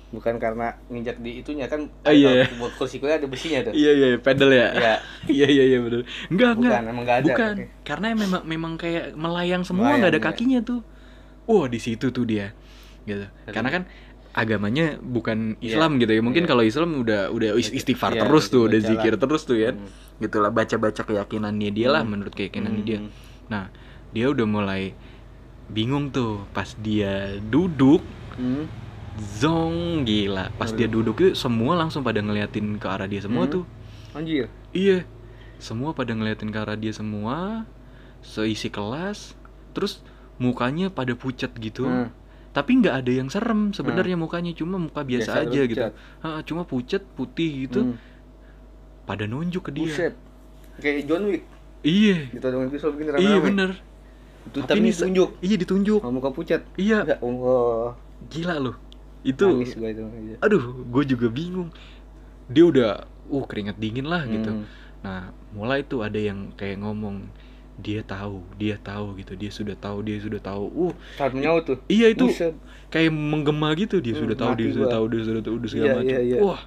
bukan 0.10 0.39
karena 0.39 0.71
nginjak 0.88 1.19
di 1.19 1.38
itunya 1.38 1.67
kan 1.67 1.86
Oh, 2.01 2.10
iya. 2.10 2.47
kalau 2.47 2.71
kursi 2.73 2.97
kuliah 2.97 3.19
ada 3.19 3.27
besinya 3.27 3.60
tuh 3.62 3.73
iya 3.73 3.91
iya 3.91 4.08
pedal 4.15 4.47
ya 4.49 4.71
ya 4.71 4.93
iya 5.36 5.45
iya 5.45 5.63
iya 5.67 5.79
betul 5.79 6.01
enggak 6.29 6.51
bukan 6.55 6.69
enggak 6.71 6.82
emang 6.88 7.03
nggak 7.03 7.17
ada 7.17 7.25
bukan 7.27 7.53
Oke. 7.60 7.65
karena 7.84 8.05
memang 8.15 8.41
memang 8.43 8.73
kayak 8.75 9.05
melayang 9.13 9.62
semua 9.62 9.91
nggak 9.91 10.10
ada 10.10 10.17
iya. 10.17 10.25
kakinya 10.25 10.60
tuh 10.63 10.79
wah 11.43 11.67
di 11.67 11.77
situ 11.77 12.08
tuh 12.08 12.23
dia 12.23 12.55
gitu 13.03 13.27
Jadi- 13.27 13.51
karena 13.51 13.69
kan 13.69 13.84
agamanya 14.32 14.86
bukan 14.97 15.60
Iya, 15.60 15.75
Islam 15.75 15.97
gitu 15.97 16.12
ya 16.12 16.21
mungkin 16.23 16.43
iya. 16.43 16.49
kalau 16.49 16.63
Islam 16.63 16.89
udah 16.95 17.21
udah 17.29 17.49
is- 17.53 17.75
istighfar 17.75 18.15
Iya, 18.15 18.23
terus 18.23 18.47
tuh 18.47 18.65
udah 18.65 18.79
zikir 18.79 19.13
lah. 19.13 19.19
terus 19.19 19.41
tuh 19.43 19.58
ya 19.58 19.75
Hmm. 19.75 19.89
gitulah 20.17 20.49
baca 20.49 20.75
baca 20.79 21.01
keyakinannya 21.03 21.69
dia 21.69 21.91
lah 21.91 22.01
Hmm. 22.01 22.15
menurut 22.15 22.32
keyakinannya 22.32 22.82
dia 22.82 22.99
Hmm. 22.99 23.12
nah 23.45 23.67
dia 24.09 24.25
udah 24.27 24.45
mulai 24.45 24.93
bingung 25.67 26.09
tuh 26.09 26.45
pas 26.49 26.67
dia 26.75 27.37
duduk 27.39 28.01
Hmm. 28.33 28.65
zong 29.19 30.07
gila 30.07 30.47
pas 30.55 30.71
dia 30.71 30.87
duduk 30.87 31.19
itu 31.19 31.31
semua 31.35 31.75
langsung 31.75 32.01
pada 32.01 32.17
ngeliatin 32.17 32.79
ke 32.79 32.87
arah 32.87 33.03
dia 33.03 33.19
semua 33.19 33.45
Hmm. 33.45 33.53
tuh 33.53 33.63
anjir 34.11 34.47
Iya, 34.69 35.01
semua 35.57 35.91
pada 35.91 36.13
ngeliatin 36.13 36.47
ke 36.47 36.57
arah 36.57 36.77
dia 36.77 36.93
semua, 36.93 37.65
seisi 38.21 38.69
kelas, 38.69 39.33
terus 39.73 40.05
mukanya 40.37 40.87
pada 40.87 41.11
pucat 41.13 41.49
gitu, 41.57 41.83
Hmm. 41.83 42.13
tapi 42.53 42.77
nggak 42.77 42.95
ada 43.01 43.11
yang 43.11 43.27
serem 43.27 43.73
sebenarnya 43.73 44.13
mukanya 44.13 44.53
cuma 44.53 44.77
muka 44.77 45.01
biasa, 45.01 45.41
Biasa 45.41 45.49
aja 45.49 45.61
gitu 45.65 45.81
pucat. 45.81 45.93
Ha, 46.21 46.29
cuma 46.45 46.61
pucet 46.63 47.01
putih 47.17 47.65
gitu 47.65 47.81
Hmm. 47.81 47.95
pada 49.03 49.25
nunjuk 49.25 49.67
ke 49.67 49.71
dia 49.73 49.89
Buset. 49.89 50.13
Kayak 50.79 51.09
John 51.09 51.23
Wick. 51.27 51.43
iya 51.81 52.29
Gitu 52.29 52.45
begini 52.93 53.09
iya 53.19 53.37
bener 53.41 53.69
Itu 54.41 54.58
Tapi 54.60 54.67
tapi 54.67 54.80
ini 54.80 54.86
ini 54.86 54.91
se- 54.91 55.04
tunjuk. 55.04 55.30
iya 55.39 55.56
ditunjuk 55.56 55.99
Sama 55.99 56.13
muka 56.13 56.30
pucat. 56.30 56.62
iya 56.75 57.04
Ya 57.04 57.17
Allah. 57.17 57.95
gila 58.25 58.56
loh 58.60 58.75
itu 59.19 59.43
Nangis 59.43 59.73
gua 59.73 59.89
itu. 59.89 59.99
Iya. 60.02 60.36
aduh 60.39 60.63
gue 60.82 61.04
juga 61.06 61.28
bingung 61.28 61.69
dia 62.45 62.63
udah 62.63 62.91
uh 63.25 63.43
keringet 63.45 63.75
dingin 63.75 64.06
lah 64.06 64.23
gitu 64.23 64.47
Hmm. 64.49 64.63
nah 64.99 65.21
mulai 65.49 65.82
tuh 65.82 65.99
ada 65.99 66.15
yang 66.15 66.52
kayak 66.54 66.80
ngomong 66.80 67.28
dia 67.78 67.99
tahu 68.02 68.39
dia 68.54 68.75
tahu 68.75 69.15
gitu 69.15 69.34
dia 69.34 69.47
sudah 69.47 69.71
tahu 69.73 70.02
dia 70.02 70.19
sudah 70.19 70.39
tahu 70.39 70.67
uh 70.67 70.93
Saat 71.15 71.32
menyaut 71.32 71.63
tuh. 71.63 71.80
iya 71.86 72.08
itu 72.08 72.28
Buset. 72.28 72.56
kayak 72.89 73.08
menggema 73.10 73.71
gitu 73.73 73.99
dia 73.99 74.12
Hmm, 74.13 74.21
sudah 74.21 74.36
tahu 74.36 74.52
dia 74.54 74.65
mati 74.65 74.73
sudah 74.73 74.88
gua. 74.88 74.95
tahu 74.95 75.06
dia 75.06 75.21
sudah 75.21 75.41
tahu 75.41 75.56
dia 75.58 75.69
segala 75.69 75.86
Iya, 75.86 75.95
macam 75.95 76.10
iya, 76.10 76.19
iya. 76.25 76.38
wah 76.39 76.62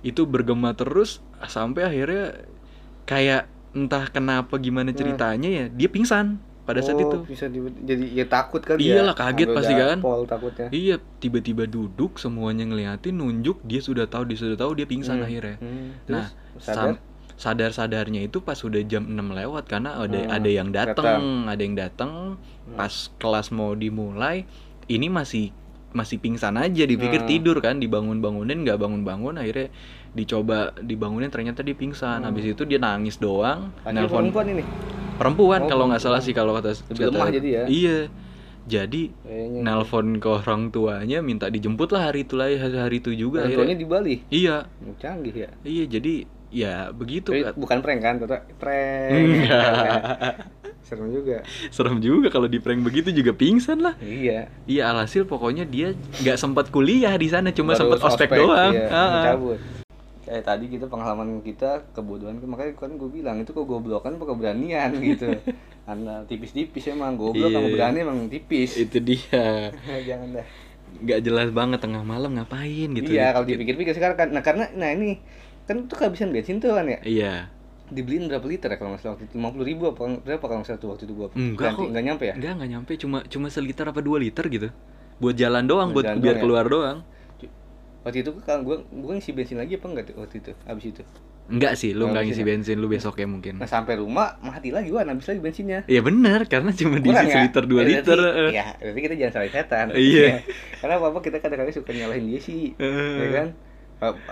itu 0.00 0.22
bergema 0.24 0.70
terus 0.72 1.10
sampai 1.42 1.82
akhirnya 1.84 2.24
kayak 3.04 3.42
entah 3.72 4.04
kenapa 4.06 4.56
gimana 4.56 4.90
ceritanya 4.90 5.48
ya 5.48 5.64
dia 5.68 5.88
pingsan 5.88 6.40
pada 6.70 6.80
saat 6.80 6.94
Hmm. 6.94 7.02
Oh, 7.02 7.10
itu 7.10 7.18
bisa 7.26 7.44
di- 7.44 7.76
jadi 7.82 8.04
ya 8.12 8.24
takut 8.24 8.62
ya. 8.62 8.74
Iyalah, 8.78 9.12
kaget 9.12 9.44
Sampai 9.44 9.56
pasti 9.58 9.74
kan. 9.74 9.98
Pol 9.98 10.22
takutnya. 10.24 10.68
iya 10.70 10.96
tiba-tiba 11.18 11.66
duduk 11.66 12.16
semuanya 12.16 12.64
ngeliatin 12.64 13.12
nunjuk 13.12 13.58
dia 13.62 13.80
sudah 13.80 14.06
tahu 14.06 14.24
dia 14.24 14.38
sudah 14.38 14.54
tahu 14.56 14.72
dia 14.72 14.86
pingsan 14.86 15.18
Hmm. 15.18 15.26
akhirnya 15.26 15.56
Hmm. 15.56 15.88
Nah, 16.06 16.26
Terus 16.30 16.62
sadar. 16.62 16.94
sadar 17.34 17.70
sadarnya 17.72 18.20
itu 18.20 18.38
pas 18.38 18.56
udah 18.56 18.78
jam 18.82 19.02
6 19.02 19.28
lewat 19.28 19.66
karena 19.66 19.96
ada 19.96 20.14
Hmm, 20.14 20.30
ada 20.30 20.48
yang 20.48 20.68
datang, 20.70 21.20
ada 21.44 21.58
yang 21.58 21.74
datang 21.74 22.10
pas 22.70 22.92
kelas 23.16 23.50
mau 23.50 23.74
dimulai 23.74 24.46
ini 24.86 25.08
masih 25.08 25.50
masih 25.90 26.16
pingsan 26.16 26.54
aja 26.54 26.84
dipikir 26.84 27.18
Hmm. 27.18 27.26
tidur 27.26 27.58
kan 27.58 27.76
dibangun-bangunin 27.76 28.62
nggak 28.62 28.78
bangun-bangun 28.78 29.34
akhirnya 29.34 29.74
dicoba 30.10 30.74
dibangunin 30.76 31.26
ternyata 31.28 31.62
dia 31.62 31.72
pingsan 31.72 32.20
Hmm. 32.20 32.28
habis 32.28 32.44
itu 32.44 32.62
dia 32.62 32.78
nangis 32.78 33.16
doang 33.16 33.74
perempuan 33.82 34.46
ini. 34.48 34.62
Perempuan 35.20 35.60
Oh, 35.60 35.68
kalau 35.68 35.84
nggak 35.86 36.00
salah 36.00 36.18
sih 36.18 36.32
kalau 36.32 36.56
kata 36.56 36.72
lemah 36.90 37.28
jadi 37.28 37.48
ya? 37.52 37.64
iya 37.68 37.98
jadi 38.62 39.12
Kayaknya. 39.20 39.60
nelpon 39.62 40.06
ke 40.16 40.28
orang 40.30 40.68
tuanya 40.68 41.20
minta 41.20 41.46
dijemput 41.46 41.90
lah 41.90 42.08
hari 42.08 42.22
itu 42.22 42.34
lah 42.34 42.48
hari, 42.48 42.76
hari 42.78 42.96
itu 42.98 43.12
juga 43.12 43.42
Orang 43.42 43.56
tuanya 43.58 43.76
di 43.76 43.84
Bali. 43.84 44.16
iya 44.28 44.64
Oh, 44.80 44.96
Canggih 44.96 45.34
ya. 45.34 45.50
iya 45.62 45.84
jadi 45.84 46.14
ya 46.50 46.74
begitu 46.90 47.30
Kak. 47.30 47.54
bukan 47.54 47.78
prank 47.78 48.00
kan, 48.00 48.14
Tata? 48.18 48.42
Prank. 48.56 49.46
Serem 50.82 51.06
juga. 51.08 51.46
serem 51.70 52.00
juga 52.00 52.26
kalau 52.28 52.46
di 52.46 52.58
prank 52.58 52.82
begitu 52.82 53.12
juga 53.12 53.30
pingsan 53.30 53.78
lah 53.78 53.94
Iya. 53.96 54.50
iya 54.66 54.82
alhasil 54.88 55.22
pokoknya 55.22 55.62
dia 55.62 55.94
nggak 56.18 56.34
sempat 56.34 56.66
kuliah 56.68 57.14
di 57.14 57.28
sana 57.28 57.50
cuma 57.50 57.72
sempat 57.72 58.02
ospek, 58.02 58.26
doang 58.32 58.74
Iya, 58.74 58.86
Ah. 58.90 59.79
Kayak 60.30 60.44
tadi 60.46 60.70
kita 60.70 60.86
pengalaman 60.86 61.42
kita 61.42 61.90
kebodohan 61.90 62.38
makanya 62.40 62.78
kan 62.78 62.94
gue 62.94 63.10
bilang 63.10 63.42
itu 63.42 63.50
kok 63.50 63.66
goblokan 63.66 64.14
apa 64.14 64.24
keberanian 64.24 64.94
gitu. 65.04 65.26
Karena 65.82 66.22
tipis-tipis 66.24 66.86
emang 66.86 67.18
goblok 67.18 67.50
Iya. 67.50 67.56
sama 67.56 67.68
berani 67.68 67.98
emang 68.00 68.18
tipis. 68.26 68.78
itu 68.78 68.98
dia 69.00 69.74
Jangan 70.08 70.28
dah. 70.32 70.46
nggak 70.92 71.20
jelas 71.20 71.48
banget 71.50 71.78
tengah 71.78 72.02
malam 72.02 72.30
ngapain 72.32 72.90
gitu 72.92 73.10
Iya, 73.10 73.30
kalau 73.30 73.42
dipikir-pikir 73.44 73.90
sekarang 73.90 74.14
kan 74.16 74.28
nah 74.30 74.38
karena 74.40 74.70
nah 74.72 74.86
ini 74.88 75.18
kan 75.62 75.86
tuh 75.86 75.94
kehabisan 75.96 76.30
bensin 76.30 76.58
tuh 76.58 76.74
kan 76.74 76.82
ya. 76.84 76.98
iya 77.02 77.34
Dibeliin 77.86 78.26
berapa 78.26 78.42
liter 78.42 78.66
ya 78.66 78.76
kalau 78.76 78.94
nggak 78.94 79.00
salah 79.00 79.14
waktu 79.14 79.26
itu 79.26 79.34
50 79.34 79.66
ribu 79.66 79.82
apa 79.88 80.02
berapa 80.20 80.42
kalau 80.42 80.58
nggak 80.58 80.68
salah 80.68 80.90
waktu 80.90 81.04
itu 81.04 81.14
gua 81.14 81.28
Enggak 81.32 81.74
kok. 81.74 81.90
nggak 81.90 82.04
nyampe 82.04 82.24
ya 82.26 82.34
nggak 82.34 82.52
nggak 82.56 82.70
nyampe 82.70 82.92
cuma 82.96 83.18
cuma 83.24 83.46
seliter 83.46 83.82
apa 83.84 83.98
dua 83.98 84.18
liter 84.18 84.44
gitu 84.46 84.68
buat 85.18 85.34
jalan 85.34 85.64
doang 85.64 85.88
buat 85.90 86.06
jalan 86.06 86.18
biar 86.18 86.26
doang 86.26 86.34
ya? 86.34 86.42
keluar 86.42 86.66
doang 86.66 86.98
waktu 88.00 88.18
itu 88.20 88.30
kan 88.40 88.60
gua 88.60 88.80
gua 88.86 89.12
ngisi 89.14 89.30
bensin 89.30 89.56
lagi 89.56 89.76
apa 89.76 89.86
enggak 89.86 90.04
tuh 90.06 90.16
waktu 90.18 90.36
itu 90.38 90.52
habis 90.64 90.84
itu 90.88 91.02
enggak 91.46 91.72
sih 91.74 91.90
lu 91.90 92.06
Oh, 92.06 92.08
nggak 92.08 92.24
ngisi 92.24 92.40
ya? 92.40 92.46
bensin 92.46 92.76
lu 92.78 92.86
besoknya 92.86 93.26
mungkin 93.26 93.58
nah 93.58 93.66
sampai 93.66 93.98
rumah 93.98 94.38
mati 94.40 94.70
lagi 94.70 94.88
gua 94.88 95.02
habis 95.02 95.26
lagi 95.26 95.38
bensinnya 95.38 95.82
Iya 95.84 96.00
benar 96.00 96.46
karena 96.46 96.70
cuma 96.70 96.96
Kurang 96.96 97.26
ya? 97.26 97.50
dua 97.50 97.82
Ya, 97.82 97.88
liter 97.90 98.16
berarti- 98.16 98.40
eh. 98.40 98.50
Iya, 98.52 98.64
berarti 98.80 99.00
kita 99.00 99.14
jangan 99.16 99.32
salahin 99.34 99.52
setan. 99.52 99.86
Iya. 100.10 100.26
Karena 100.80 100.94
apa 100.96 101.18
kita 101.20 101.36
kadang-kadang 101.38 101.74
suka 101.74 101.90
nyalahin 101.90 102.24
dia 102.24 102.40
sih, 102.40 102.72
Eh. 102.74 103.18
ya 103.18 103.28
kan? 103.34 103.46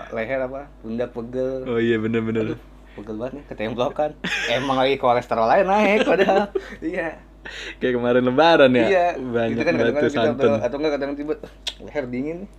Leher 0.09 0.39
apa? 0.41 0.65
Pundak 0.79 1.11
pegel. 1.11 1.61
oh 1.63 1.77
iya 1.77 1.97
benar 1.97 2.23
benar 2.23 2.41
Aduh, 2.47 2.59
pegel 2.95 3.15
banget 3.15 3.33
nih, 3.35 3.43
ketemblokan. 3.45 4.11
Emang 4.49 4.77
lagi 4.77 4.95
kolesterol 4.95 5.45
lain 5.45 5.65
naik 5.67 5.99
padahal. 6.03 6.49
iya. 6.81 7.21
kayak 7.75 7.93
kemarin 7.95 8.23
lebaran 8.23 8.71
ya 8.71 8.85
iya. 8.85 9.05
banyak 9.15 9.55
Itu 9.55 9.63
kan 9.63 9.73
batu 9.73 9.79
kadang-kadang 9.79 10.11
kita 10.11 10.21
santan 10.27 10.51
atau 10.59 10.75
enggak 10.75 10.93
kadang 10.95 11.11
tiba 11.13 11.33
leher 11.79 12.05
dingin 12.05 12.37
nih. 12.43 12.49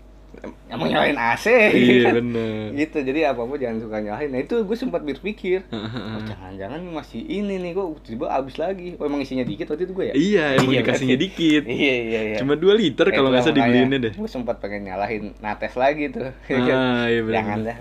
Emang 0.66 0.87
nyalain 0.87 1.12
AC. 1.14 1.46
iya 1.70 2.11
benar 2.11 2.70
gitu. 2.81 2.98
Jadi 3.00 3.20
apa-apa 3.22 3.55
jangan 3.55 3.79
suka 3.79 3.96
nyalahin. 3.98 4.31
Nah, 4.31 4.40
itu 4.40 4.55
gue 4.59 4.72
sempat 4.74 5.03
berpikir, 5.03 5.66
oh, 5.74 6.20
jangan-jangan 6.22 6.81
masih 6.87 7.20
ini 7.20 7.59
nih 7.59 7.72
kok 7.72 7.87
tiba 8.03 8.26
habis 8.26 8.57
lagi. 8.57 8.94
Oh, 8.94 9.05
emang 9.05 9.18
isinya 9.18 9.42
dikit 9.42 9.68
waktu 9.68 9.85
itu 9.85 9.92
gue 9.92 10.07
ya? 10.07 10.14
iya 10.14 10.44
emang 10.57 10.70
Iya, 10.70 10.81
dikasihnya 10.81 11.14
berarti. 11.14 11.26
dikit 11.29 11.62
Iya, 11.66 11.94
iya, 12.00 12.20
iya. 12.24 12.37
cuma 12.38 12.55
2 12.55 12.72
liter 12.72 13.07
kalau 13.09 13.29
nggak 13.29 13.42
salah 13.42 13.57
dibeliinnya 13.59 13.98
deh 14.00 14.12
Gue 14.14 14.26
sempat 14.26 14.57
pengen 14.59 14.87
nyalahin 14.87 15.35
nates 15.38 15.74
lagi 15.74 16.09
tuh. 16.09 16.31
ah 16.72 17.05
iya 17.05 17.20
benar 17.20 17.37
Jangan 17.37 17.59
dah. 17.62 17.76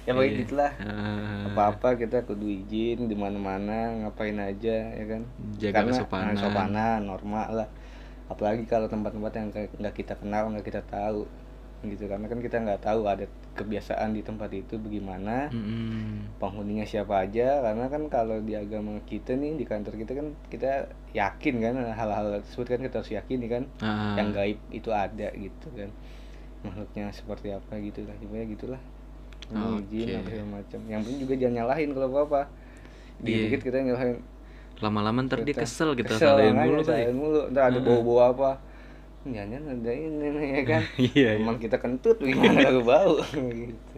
Ya 0.00 0.10
pokoknya 0.10 0.26
Iya. 0.26 0.40
gitulah. 0.42 0.72
Ah, 0.80 1.46
Apa-apa 1.46 1.88
kita 1.94 2.24
kudu 2.24 2.48
izin 2.48 3.04
di 3.04 3.14
mana-mana, 3.14 3.76
ngapain 4.00 4.34
aja 4.34 4.90
ya 4.90 5.04
kan. 5.06 5.22
Jaga 5.54 5.74
Karena 5.76 5.92
kesopanan. 5.94 6.32
ah, 6.32 6.40
sopanan, 6.40 6.98
normal 7.04 7.48
lah. 7.54 7.68
Apalagi 8.26 8.62
kalau 8.64 8.86
tempat-tempat 8.86 9.32
yang 9.34 9.48
nggak 9.50 9.94
kita 9.94 10.14
kenal, 10.14 10.48
nggak 10.48 10.64
kita 10.64 10.82
tahu 10.82 11.26
gitu. 11.84 12.04
Karena 12.04 12.26
kan 12.28 12.38
kita 12.38 12.56
nggak 12.60 12.80
tahu 12.84 13.08
ada 13.08 13.24
kebiasaan 13.56 14.12
di 14.12 14.20
tempat 14.20 14.50
itu 14.52 14.76
bagaimana 14.76 15.48
Mm-mm. 15.48 16.36
penghuninya 16.36 16.84
siapa 16.84 17.24
aja. 17.24 17.60
Karena 17.64 17.88
kan 17.88 18.02
kalau 18.08 18.38
di 18.40 18.52
agama 18.54 19.00
kita 19.04 19.36
nih 19.36 19.56
di 19.56 19.64
kantor 19.64 19.94
kita 19.96 20.12
kan 20.16 20.26
kita 20.52 20.88
yakin 21.16 21.54
kan 21.60 21.74
hal-hal 21.96 22.40
tersebut 22.44 22.66
kan 22.76 22.80
kita 22.84 22.94
harus 23.00 23.12
yakini 23.12 23.46
kan 23.48 23.62
Ah, 23.80 24.14
yang 24.20 24.30
gaib 24.32 24.58
itu 24.70 24.90
ada 24.92 25.28
gitu 25.32 25.68
kan. 25.72 25.90
Makhluknya 26.60 27.08
seperti 27.12 27.48
apa 27.56 27.72
gitu 27.80 28.04
lah 28.04 28.14
gimana 28.20 28.44
gitulah. 28.44 28.82
Ini 29.50 29.82
izin 29.88 30.08
Oke. 30.20 30.32
apa 30.36 30.44
macam. 30.46 30.80
Yang 30.86 31.00
penting 31.08 31.18
juga 31.24 31.34
jangan 31.40 31.54
nyalahin 31.64 31.88
kalau 31.96 32.06
apa 32.12 32.20
apa 32.26 32.40
Iya. 33.20 33.24
dikit-dikit 33.24 33.60
kita 33.68 33.76
nyalahin. 33.84 34.18
Lama-lama 34.80 35.20
ntar 35.28 35.44
dia 35.44 35.52
kesel 35.52 35.92
kita 35.92 36.16
Kesel, 36.16 36.36
salahin 36.40 36.56
mulu 36.56 36.80
salahin 36.80 37.12
mulu. 37.12 37.40
Ntar 37.52 37.62
ada 37.68 37.78
bau-bau 37.84 38.20
apa 38.24 38.50
jangan 39.28 39.62
ada 39.68 39.92
ini 39.92 40.26
ya 40.56 40.62
kan? 40.64 40.82
Iya 41.12 41.30
iya. 41.36 41.40
Emang 41.40 41.58
kita 41.60 41.76
kentut 41.76 42.16
gimana? 42.20 42.64
Kalau 42.64 42.82
bau 42.84 43.14
gitu 43.60 43.89